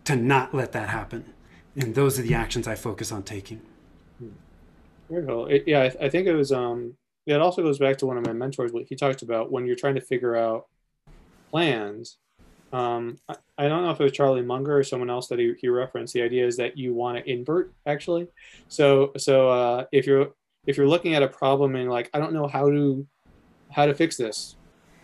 [0.02, 1.32] to not let that happen.
[1.76, 3.60] And those are the actions I focus on taking.
[5.08, 5.46] Very cool.
[5.46, 6.50] It, yeah, I, I, think it was.
[6.50, 6.94] Um,
[7.26, 8.72] it also goes back to one of my mentors.
[8.72, 10.66] What he talked about when you're trying to figure out
[11.50, 12.18] plans.
[12.72, 15.52] Um, I, I, don't know if it was Charlie Munger or someone else that he,
[15.60, 16.14] he referenced.
[16.14, 18.28] The idea is that you want to invert actually.
[18.68, 20.32] So so uh, if you're
[20.66, 23.06] if you're looking at a problem and like I don't know how to
[23.70, 24.56] how to fix this,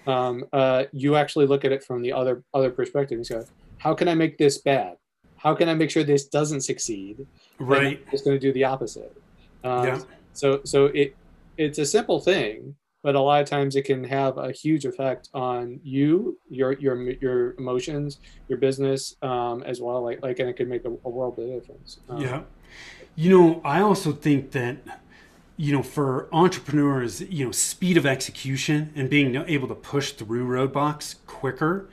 [0.06, 3.42] um, uh, you actually look at it from the other other perspective and say,
[3.78, 4.96] how can I make this bad?
[5.36, 7.26] How can I make sure this doesn't succeed?
[7.58, 8.04] Right.
[8.12, 9.14] It's going to do the opposite.
[9.62, 10.00] Um, yeah.
[10.32, 11.16] So so it
[11.56, 15.28] it's a simple thing, but a lot of times it can have a huge effect
[15.34, 20.02] on you, your your your emotions, your business, um, as well.
[20.02, 21.98] Like like, and it could make a, a world of difference.
[22.08, 22.42] Um, yeah.
[23.14, 24.78] You know, I also think that
[25.56, 30.46] you know for entrepreneurs you know speed of execution and being able to push through
[30.46, 31.88] roadblocks quicker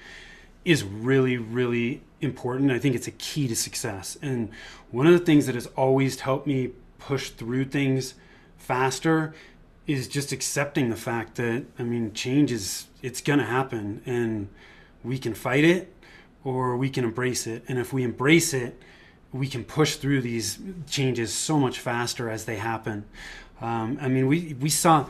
[0.65, 2.71] is really, really important.
[2.71, 4.17] I think it's a key to success.
[4.21, 4.49] And
[4.89, 8.15] one of the things that has always helped me push through things
[8.57, 9.33] faster
[9.87, 14.49] is just accepting the fact that, I mean, change is, it's going to happen and
[15.03, 15.93] we can fight it
[16.43, 17.63] or we can embrace it.
[17.67, 18.81] And if we embrace it,
[19.31, 23.05] we can push through these changes so much faster as they happen.
[23.61, 25.07] Um, I mean, we, we saw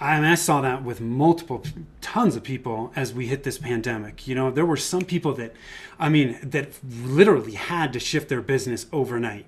[0.00, 1.64] I, mean, I saw that with multiple,
[2.00, 4.28] tons of people as we hit this pandemic.
[4.28, 5.54] You know, there were some people that,
[5.98, 9.46] I mean, that literally had to shift their business overnight.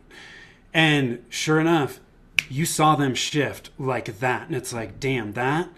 [0.74, 2.00] And sure enough,
[2.50, 4.48] you saw them shift like that.
[4.48, 5.68] And it's like, damn, that,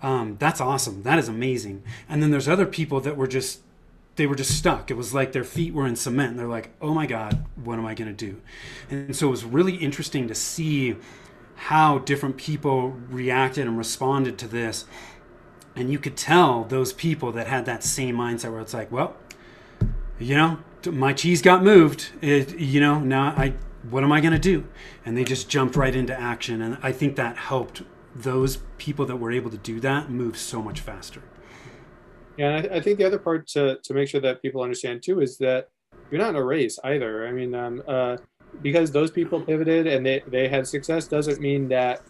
[0.00, 1.02] um, that's awesome.
[1.02, 1.82] That is amazing.
[2.08, 3.60] And then there's other people that were just,
[4.16, 4.90] they were just stuck.
[4.90, 6.36] It was like their feet were in cement.
[6.36, 8.40] They're like, oh my God, what am I going to do?
[8.88, 10.96] And so it was really interesting to see
[11.56, 14.84] how different people reacted and responded to this.
[15.74, 19.16] And you could tell those people that had that same mindset where it's like, well,
[20.18, 22.10] you know, my cheese got moved.
[22.20, 23.54] It, you know, now I,
[23.88, 24.66] what am I going to do?
[25.04, 26.60] And they just jumped right into action.
[26.60, 27.82] And I think that helped
[28.14, 31.22] those people that were able to do that move so much faster.
[32.36, 35.02] Yeah, and I, I think the other part to, to make sure that people understand
[35.02, 35.68] too is that
[36.10, 37.26] you're not in a race either.
[37.26, 38.16] I mean, um, uh,
[38.62, 42.02] because those people pivoted and they, they had success doesn't mean that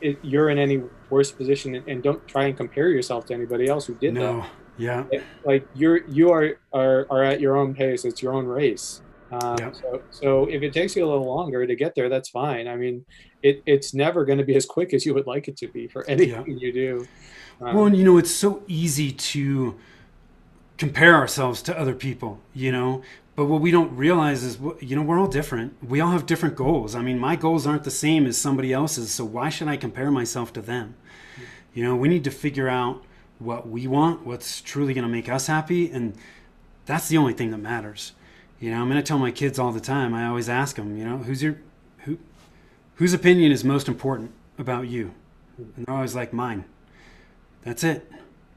[0.00, 3.68] it, you're in any worse position and, and, don't try and compare yourself to anybody
[3.68, 4.40] else who did no.
[4.40, 4.50] that.
[4.76, 5.04] Yeah.
[5.10, 8.04] It, like you're you are, are are at your own pace.
[8.04, 9.02] It's your own race.
[9.30, 9.72] Um, yeah.
[9.72, 12.66] So so if it takes you a little longer to get there, that's fine.
[12.66, 13.04] I mean,
[13.42, 15.86] it it's never going to be as quick as you would like it to be
[15.86, 16.56] for anything yeah.
[16.56, 17.08] you do.
[17.60, 19.76] Um, well, and you know, it's so easy to
[20.78, 23.02] compare ourselves to other people, you know,
[23.38, 25.76] but what we don't realize is, you know, we're all different.
[25.80, 26.96] We all have different goals.
[26.96, 30.10] I mean, my goals aren't the same as somebody else's, so why should I compare
[30.10, 30.96] myself to them?
[31.72, 33.04] You know, we need to figure out
[33.38, 36.16] what we want, what's truly going to make us happy, and
[36.84, 38.10] that's the only thing that matters.
[38.60, 40.14] You know, I'm going to tell my kids all the time.
[40.14, 41.58] I always ask them, you know, who's your
[41.98, 42.18] who
[42.96, 45.14] whose opinion is most important about you?
[45.56, 46.64] And they're always like mine.
[47.62, 48.10] That's it.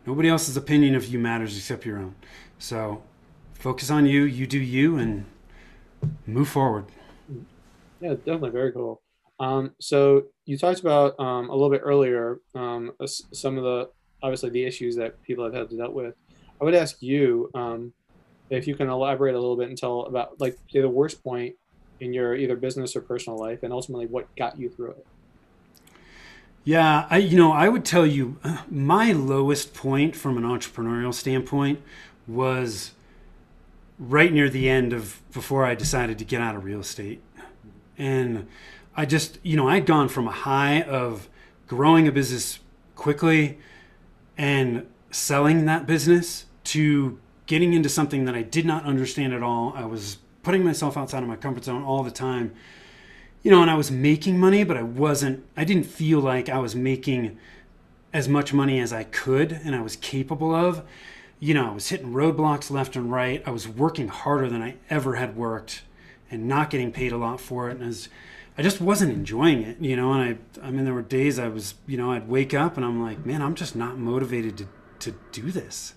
[0.06, 2.16] Nobody else's opinion of you matters except your own.
[2.58, 3.04] So
[3.54, 5.26] focus on you, you do you and
[6.26, 6.86] move forward.
[8.00, 9.02] Yeah, definitely very cool.
[9.40, 13.90] Um, so you talked about um, a little bit earlier um, some of the
[14.24, 16.16] obviously the issues that people have had to deal with.
[16.60, 17.94] I would ask you um,
[18.52, 21.56] if you can elaborate a little bit and tell about like the worst point
[22.00, 25.06] in your either business or personal life, and ultimately what got you through it.
[26.64, 31.14] Yeah, I you know I would tell you uh, my lowest point from an entrepreneurial
[31.14, 31.82] standpoint
[32.28, 32.92] was
[33.98, 37.22] right near the end of before I decided to get out of real estate.
[37.98, 38.48] And
[38.96, 41.30] I just, you know, I'd gone from a high of
[41.68, 42.60] growing a business
[42.96, 43.60] quickly
[44.38, 47.20] and selling that business to
[47.52, 49.74] getting into something that I did not understand at all.
[49.76, 52.54] I was putting myself outside of my comfort zone all the time.
[53.44, 56.60] You know, and I was making money, but I wasn't, I didn't feel like I
[56.60, 57.38] was making
[58.14, 60.84] as much money as I could and I was capable of.
[61.42, 63.44] You know, I was hitting roadblocks left and right.
[63.46, 65.82] I was working harder than I ever had worked
[66.30, 67.76] and not getting paid a lot for it.
[67.76, 68.08] And as
[68.58, 70.14] I just wasn't enjoying it, you know.
[70.14, 72.86] And I, I mean, there were days I was, you know, I'd wake up and
[72.86, 74.68] I'm like, man, I'm just not motivated to
[75.00, 75.96] to do this.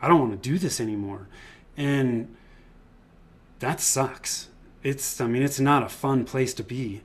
[0.00, 1.28] I don't want to do this anymore,
[1.76, 2.34] and
[3.58, 4.48] that sucks.
[4.82, 7.02] It's, I mean, it's not a fun place to be.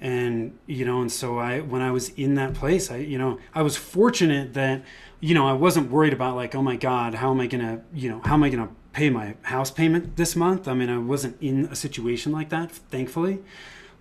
[0.00, 3.38] And you know and so i when i was in that place i you know
[3.54, 4.82] i was fortunate that
[5.20, 8.08] you know i wasn't worried about like oh my god how am i gonna you
[8.08, 10.66] know how am i gonna pay my house payment this month?
[10.66, 13.40] I mean i wasn't in a situation like that thankfully.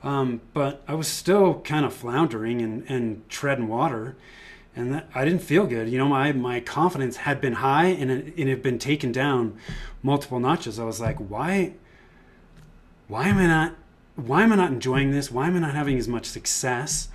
[0.02, 4.16] Um, but i was still kind of floundering and, and treading water
[4.76, 8.12] and that, i didn't feel good you know my, my confidence had been high and
[8.12, 9.58] it, it had been taken down
[10.04, 11.74] multiple notches i was like why
[13.08, 13.76] why am i not
[14.26, 15.32] why am I not enjoying this?
[15.32, 17.10] Why am I not having as much success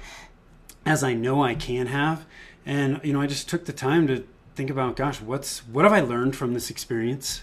[0.86, 2.24] as I know I can have?
[2.66, 5.92] And you know, I just took the time to think about, gosh, what's what have
[5.92, 7.42] I learned from this experience?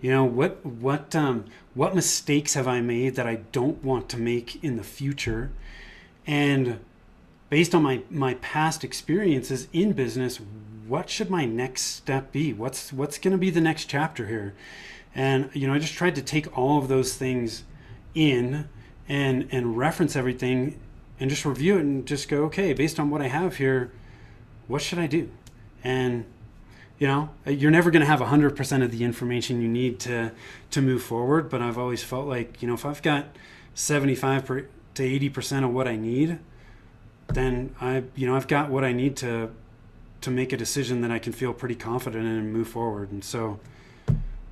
[0.00, 4.18] You know, what what um, what mistakes have I made that I don't want to
[4.18, 5.50] make in the future?
[6.26, 6.80] And
[7.52, 10.40] based on my my past experiences in business,
[10.88, 12.50] what should my next step be?
[12.50, 14.54] What's what's going to be the next chapter here?
[15.14, 17.64] And you know, I just tried to take all of those things
[18.14, 18.70] in
[19.06, 20.80] and and reference everything
[21.20, 23.90] and just review it and just go okay based on what i have here
[24.66, 25.30] what should i do
[25.82, 26.24] and
[26.98, 30.30] you know you're never going to have 100% of the information you need to
[30.70, 33.26] to move forward but i've always felt like you know if i've got
[33.74, 36.38] 75 to 80% of what i need
[37.28, 39.50] then i you know i've got what i need to
[40.20, 43.24] to make a decision that i can feel pretty confident in and move forward and
[43.24, 43.58] so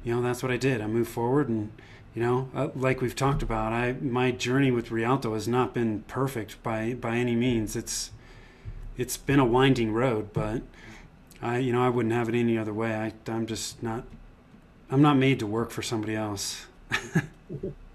[0.04, 1.70] you know that's what i did i moved forward and
[2.14, 6.02] you know, uh, like we've talked about, I my journey with Rialto has not been
[6.02, 7.76] perfect by by any means.
[7.76, 8.10] It's
[8.96, 10.62] it's been a winding road, but
[11.40, 12.94] I you know I wouldn't have it any other way.
[12.94, 14.04] I I'm just not
[14.90, 16.66] I'm not made to work for somebody else.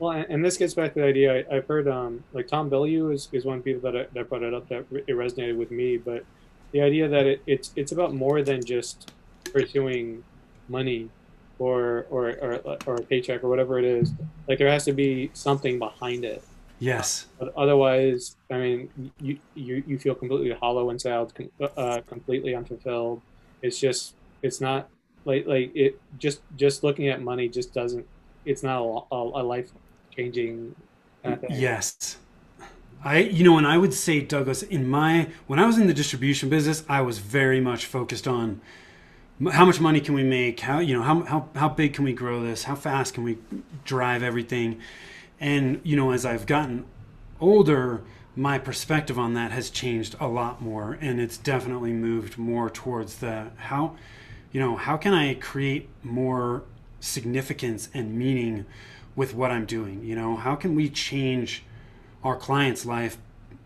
[0.00, 1.44] well, and this gets back to the idea.
[1.50, 4.06] I, have heard um, like Tom Bilyeu is, is one of the people that I,
[4.14, 5.98] that brought it up that it resonated with me.
[5.98, 6.24] But
[6.72, 9.12] the idea that it, it's it's about more than just
[9.52, 10.24] pursuing
[10.68, 11.10] money
[11.58, 14.12] or, or or or a paycheck or whatever it is.
[14.48, 16.42] Like there has to be something behind it.
[16.78, 17.26] Yes.
[17.38, 21.30] But otherwise, I mean, you you, you feel completely hollow inside,
[21.76, 23.20] uh, completely unfulfilled.
[23.60, 24.88] It's just it's not
[25.26, 28.06] like like it just just looking at money just doesn't.
[28.46, 29.70] It's not a, a, a life
[30.20, 30.74] changing.
[31.48, 32.16] Yes.
[33.02, 35.94] I, you know, and I would say, Douglas, in my, when I was in the
[35.94, 38.60] distribution business, I was very much focused on
[39.52, 40.60] how much money can we make?
[40.60, 42.64] How you know how how how big can we grow this?
[42.64, 43.38] How fast can we
[43.86, 44.78] drive everything?
[45.40, 46.84] And you know, as I've gotten
[47.40, 48.02] older,
[48.36, 53.16] my perspective on that has changed a lot more, and it's definitely moved more towards
[53.16, 53.96] the how,
[54.52, 56.64] you know, how can I create more
[57.00, 58.66] significance and meaning
[59.20, 60.02] with what I'm doing?
[60.02, 61.62] You know, how can we change
[62.24, 63.18] our client's life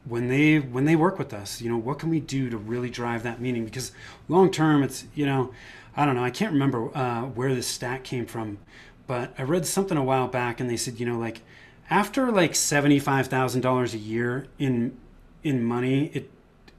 [0.05, 1.61] when they when they work with us?
[1.61, 3.65] You know what can we do to really drive that meaning?
[3.65, 3.93] Because
[4.27, 5.53] long term it's you know
[5.97, 8.59] i don't know i can't remember uh, where this stat came from
[9.07, 11.41] but i read something a while back and they said you know like
[11.89, 14.97] after like $75000 a year in
[15.45, 16.29] in money it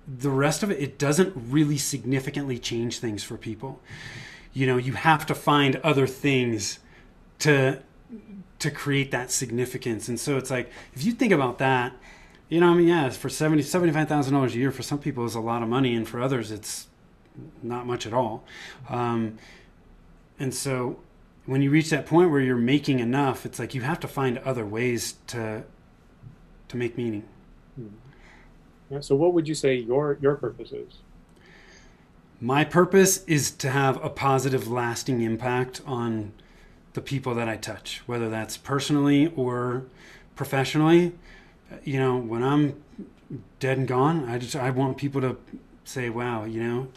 [0.05, 3.79] the rest of it it doesn't really significantly change things for people.
[4.53, 6.79] You know you have to find other things
[7.39, 7.81] to
[8.59, 11.93] to create that significance and so it's like if you think about that
[12.47, 14.99] you know, I mean, yeah, for seventy seventy five thousand dollars a year for some
[14.99, 16.87] people is a lot of money, and for others it's
[17.63, 18.43] not much at all.
[18.87, 19.39] Um,
[20.39, 20.99] and so,
[21.45, 24.37] when you reach that point where you're making enough, it's like you have to find
[24.39, 25.63] other ways to
[26.67, 27.23] to make meaning.
[27.75, 27.87] Hmm.
[28.91, 30.99] Yeah, so, what would you say your your purpose is?
[32.39, 36.33] My purpose is to have a positive, lasting impact on
[36.95, 39.85] the people that I touch, whether that's personally or
[40.35, 41.13] professionally.
[41.83, 42.81] You know, when I'm
[43.59, 45.37] dead and gone, I just I want people to
[45.83, 46.87] say, "Wow, you know,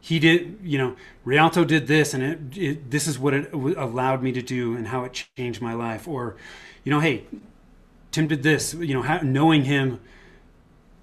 [0.00, 0.58] he did.
[0.62, 4.42] You know, Rialto did this, and it, it this is what it allowed me to
[4.42, 6.36] do, and how it changed my life." Or,
[6.84, 7.24] you know, hey,
[8.10, 8.74] Tim did this.
[8.74, 10.00] You know, how, knowing him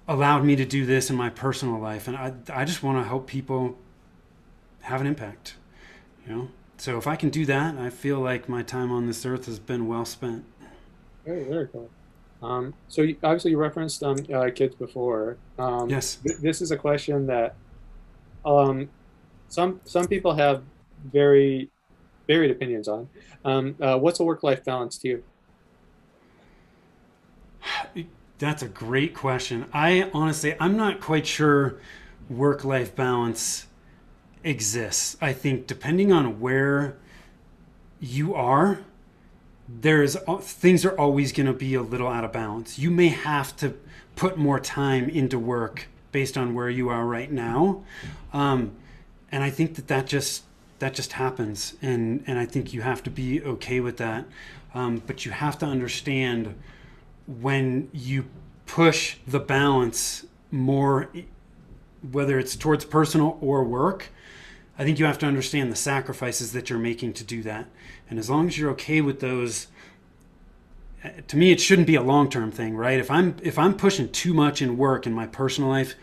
[0.06, 3.08] allowed me to do this in my personal life and i, I just want to
[3.08, 3.78] help people
[4.82, 5.54] have an impact
[6.26, 9.24] you know so if i can do that i feel like my time on this
[9.24, 10.44] earth has been well spent.
[11.24, 11.90] Very very cool.
[12.42, 15.38] Um, so you, obviously you referenced um, uh, kids before.
[15.58, 16.16] Um, yes.
[16.16, 17.56] th- this is a question that
[18.44, 18.90] um,
[19.48, 20.62] some some people have
[21.10, 21.70] very
[22.26, 23.08] varied opinions on.
[23.44, 25.22] Um, uh, what's a work-life balance to
[27.94, 28.06] you?
[28.38, 29.66] That's a great question.
[29.72, 31.76] I honestly, I'm not quite sure
[32.28, 33.66] work life balance
[34.44, 35.16] exists.
[35.20, 36.96] I think depending on where
[38.00, 38.80] you are,
[39.68, 42.78] there's things are always going to be a little out of balance.
[42.78, 43.74] You may have to
[44.14, 47.82] put more time into work based on where you are right now,
[48.32, 48.72] um,
[49.32, 50.44] and I think that that just
[50.78, 54.26] that just happens, and and I think you have to be okay with that.
[54.74, 56.54] Um, but you have to understand
[57.26, 58.26] when you
[58.66, 61.10] push the balance more,
[62.12, 64.10] whether it's towards personal or work,
[64.78, 67.66] I think you have to understand the sacrifices that you're making to do that.
[68.10, 69.68] And as long as you're okay with those,
[71.02, 72.98] eh, to me, it shouldn't be a long-term thing, right?
[72.98, 75.94] If I'm if I'm pushing too much in work and my personal life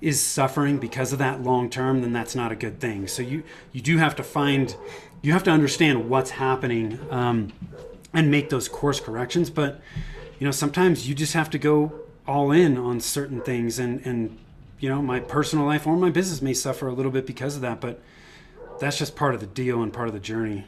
[0.00, 3.06] is suffering because of that long term, then that's not a good thing.
[3.06, 4.74] So you you do have to find,
[5.22, 7.52] you have to understand what's happening um,
[8.12, 9.50] and make those course corrections.
[9.50, 9.80] But
[10.38, 11.92] you know, sometimes you just have to go
[12.26, 14.38] all in on certain things and, and,
[14.80, 17.62] you know, my personal life or my business may suffer a little bit because of
[17.62, 18.00] that, but
[18.78, 20.64] that's just part of the deal and part of the journey.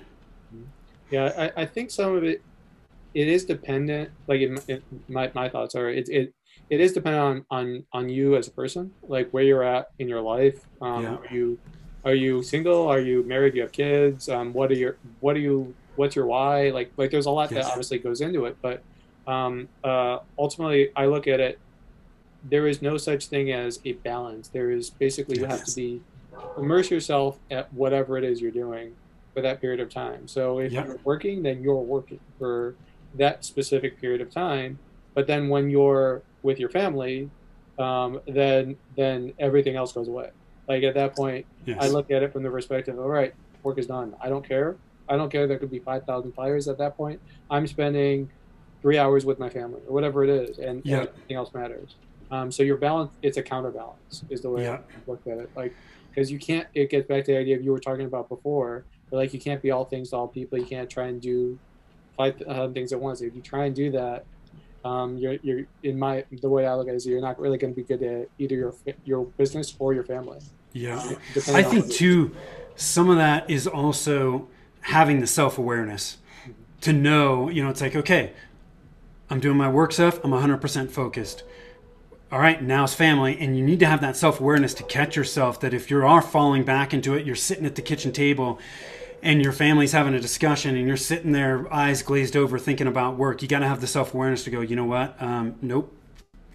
[1.10, 1.50] Yeah.
[1.56, 2.42] I, I think some of it,
[3.14, 6.34] it is dependent, like it, it, my, my thoughts are it, it,
[6.70, 10.08] it is dependent on, on, on you as a person, like where you're at in
[10.08, 10.66] your life.
[10.80, 11.16] Um, yeah.
[11.16, 11.58] Are you,
[12.04, 12.88] are you single?
[12.88, 13.52] Are you married?
[13.52, 14.28] Do you have kids?
[14.28, 16.70] Um, what are your, what are you, what's your why?
[16.70, 17.64] Like, like there's a lot yes.
[17.64, 18.82] that obviously goes into it, but
[19.26, 21.58] um, uh, ultimately, I look at it.
[22.44, 24.48] There is no such thing as a balance.
[24.48, 26.00] There is basically you have to be
[26.56, 28.94] immerse yourself at whatever it is you're doing
[29.34, 30.26] for that period of time.
[30.26, 30.86] So if yep.
[30.86, 32.74] you're working, then you're working for
[33.14, 34.78] that specific period of time.
[35.14, 37.30] But then when you're with your family,
[37.78, 40.30] um, then then everything else goes away.
[40.68, 41.78] Like at that point, yes.
[41.80, 44.14] I look at it from the perspective, all right, work is done.
[44.20, 44.76] I don't care.
[45.08, 45.46] I don't care.
[45.46, 47.20] There could be five thousand fires at that point.
[47.50, 48.30] I'm spending
[48.80, 50.98] three hours with my family or whatever it is, and, yeah.
[50.98, 51.96] and everything else matters.
[52.30, 54.74] Um, so your balance, it's a counterbalance, is the way yeah.
[54.74, 55.50] I look at it.
[55.56, 55.74] Like,
[56.10, 56.66] because you can't.
[56.74, 58.84] It gets back to the idea of you were talking about before.
[59.10, 60.58] But like, you can't be all things to all people.
[60.58, 61.58] You can't try and do
[62.16, 63.20] five uh, things at once.
[63.20, 64.24] If you try and do that,
[64.84, 67.58] um, you're you're in my the way I look at it is you're not really
[67.58, 68.74] going to be good at either your
[69.04, 70.38] your business or your family.
[70.72, 71.14] Yeah,
[71.48, 72.34] I think too.
[72.76, 74.48] Some of that is also
[74.82, 76.52] having the self awareness mm-hmm.
[76.82, 77.48] to know.
[77.50, 78.32] You know, it's like okay,
[79.28, 80.18] I'm doing my work stuff.
[80.24, 81.44] I'm 100% focused.
[82.32, 85.16] All right, now it's family, and you need to have that self awareness to catch
[85.16, 88.60] yourself that if you are falling back into it, you're sitting at the kitchen table
[89.20, 93.16] and your family's having a discussion and you're sitting there, eyes glazed over, thinking about
[93.16, 93.42] work.
[93.42, 95.20] You got to have the self awareness to go, you know what?
[95.20, 95.92] Um, nope,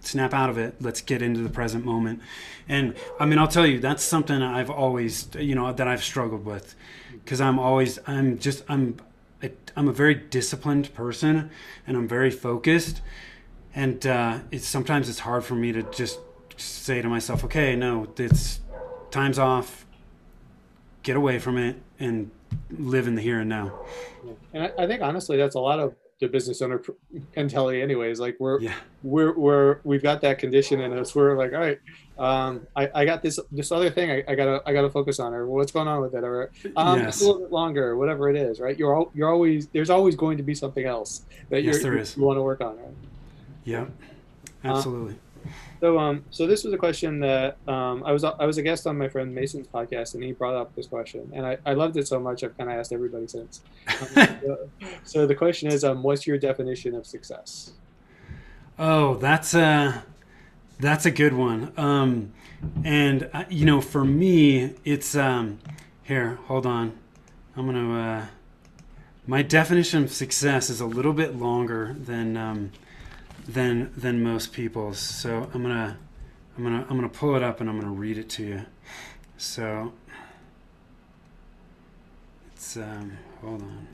[0.00, 0.76] snap out of it.
[0.80, 2.22] Let's get into the present moment.
[2.66, 6.46] And I mean, I'll tell you, that's something I've always, you know, that I've struggled
[6.46, 6.74] with
[7.12, 8.96] because I'm always, I'm just, I'm,
[9.76, 11.50] I'm a very disciplined person
[11.86, 13.02] and I'm very focused.
[13.76, 16.18] And uh, it's sometimes it's hard for me to just
[16.56, 18.60] say to myself, okay, no, it's
[19.10, 19.86] time's off.
[21.02, 22.30] Get away from it and
[22.70, 23.78] live in the here and now.
[24.52, 26.82] And I, I think honestly, that's a lot of the business owner
[27.36, 28.74] mentality anyways like we're yeah.
[29.02, 31.78] we're we're we've got that condition in us we're like all right
[32.18, 35.34] um i i got this this other thing i, I gotta i gotta focus on
[35.34, 37.20] or what's going on with it or um yes.
[37.20, 40.42] a little bit longer whatever it is right you're you're always there's always going to
[40.42, 42.94] be something else that yes, you're, you want to work on right
[43.66, 43.84] yeah
[44.64, 45.18] uh, absolutely uh,
[45.80, 48.86] so, um, so this was a question that um, I was I was a guest
[48.86, 51.96] on my friend Mason's podcast, and he brought up this question, and I, I loved
[51.96, 53.60] it so much I've kind of asked everybody since.
[53.88, 54.06] Um,
[54.42, 54.68] so,
[55.04, 57.72] so, the question is, um, what's your definition of success?
[58.78, 60.04] Oh, that's a
[60.78, 61.72] that's a good one.
[61.76, 62.32] Um,
[62.84, 65.58] and uh, you know, for me, it's um,
[66.02, 66.36] here.
[66.46, 66.96] Hold on,
[67.56, 68.00] I'm gonna.
[68.00, 68.26] Uh,
[69.28, 72.70] my definition of success is a little bit longer than um,
[73.46, 74.98] than than most people's.
[74.98, 75.98] So I'm gonna
[76.56, 78.62] I'm gonna I'm gonna pull it up and I'm gonna read it to you.
[79.36, 79.92] So
[82.52, 83.88] it's um, hold on.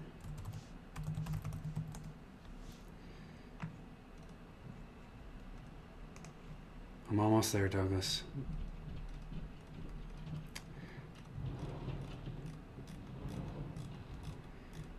[7.11, 8.23] I'm almost there, Douglas.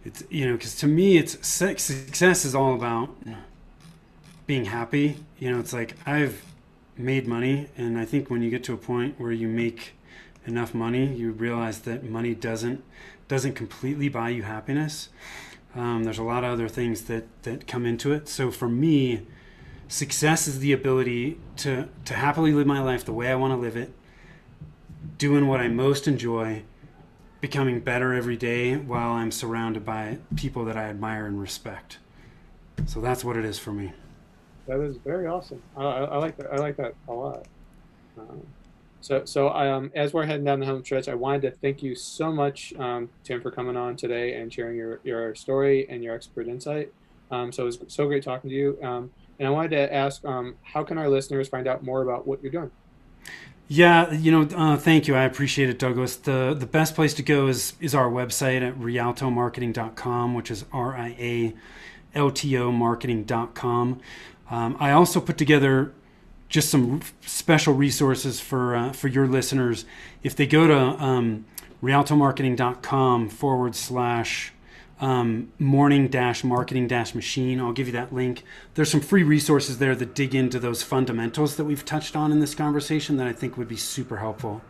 [0.06, 3.10] It's you know because to me it's success is all about
[4.45, 5.17] being happy.
[5.39, 6.43] You know, it's like I've
[6.97, 9.93] made money, and I think when you get to a point where you make
[10.45, 12.83] enough money, you realize that money doesn't
[13.27, 15.09] doesn't completely buy you happiness.
[15.75, 18.27] Um, there's a lot of other things that that come into it.
[18.27, 19.25] So for me,
[19.87, 23.57] success is the ability to to happily live my life the way I want to
[23.57, 23.93] live it,
[25.17, 26.63] doing what I most enjoy,
[27.41, 31.97] becoming better every day while I'm surrounded by people that I admire and respect.
[32.85, 33.93] So that's what it is for me.
[34.68, 35.61] That is very awesome.
[35.76, 36.53] I, I like that.
[36.53, 37.45] I like that a lot.
[38.18, 38.41] Um,
[39.01, 41.93] so, so um, as we're heading down the home stretch, I wanted to thank you
[41.93, 46.16] so much, um, Tim, for coming on today and sharing your, your story and your
[46.16, 46.93] expert insight.
[47.30, 48.78] Um, so it was so great talking to you.
[48.82, 52.26] Um, and I wanted to ask, um, how can our listeners find out more about
[52.26, 52.72] what you're doing?
[53.68, 55.16] Yeah, you know, uh, thank you.
[55.16, 56.18] I appreciate it, Douglas.
[56.18, 60.95] The the best place to go is is our website at rialtomarketing.com, which is R
[60.95, 61.53] I A
[62.14, 64.01] L T O marketing.com.
[64.54, 65.91] Um, I also put together
[66.47, 69.84] just some special resources for uh, for your listeners.
[70.22, 71.45] If they go to um,
[71.82, 74.54] rialtomarketing.com forward slash
[75.01, 78.43] um, morning dash marketing dash machine, I'll give you that link.
[78.76, 82.39] There's some free resources there that dig into those fundamentals that we've touched on in
[82.39, 84.62] this conversation that I think would be super helpful.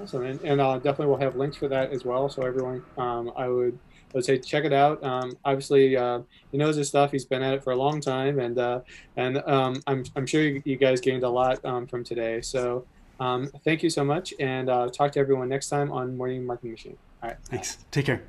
[0.00, 2.30] Awesome, and, and uh, definitely we'll have links for that as well.
[2.30, 3.78] So everyone, um, I would
[4.10, 5.02] I would say check it out.
[5.04, 7.12] Um, obviously, uh, he knows his stuff.
[7.12, 8.80] He's been at it for a long time, and uh,
[9.16, 12.40] and um, I'm I'm sure you, you, guys gained a lot um, from today.
[12.40, 12.86] So
[13.20, 16.72] um, thank you so much, and uh, talk to everyone next time on Morning Marketing
[16.72, 16.96] Machine.
[17.22, 17.38] All right.
[17.44, 17.78] Thanks.
[17.90, 18.22] Take care.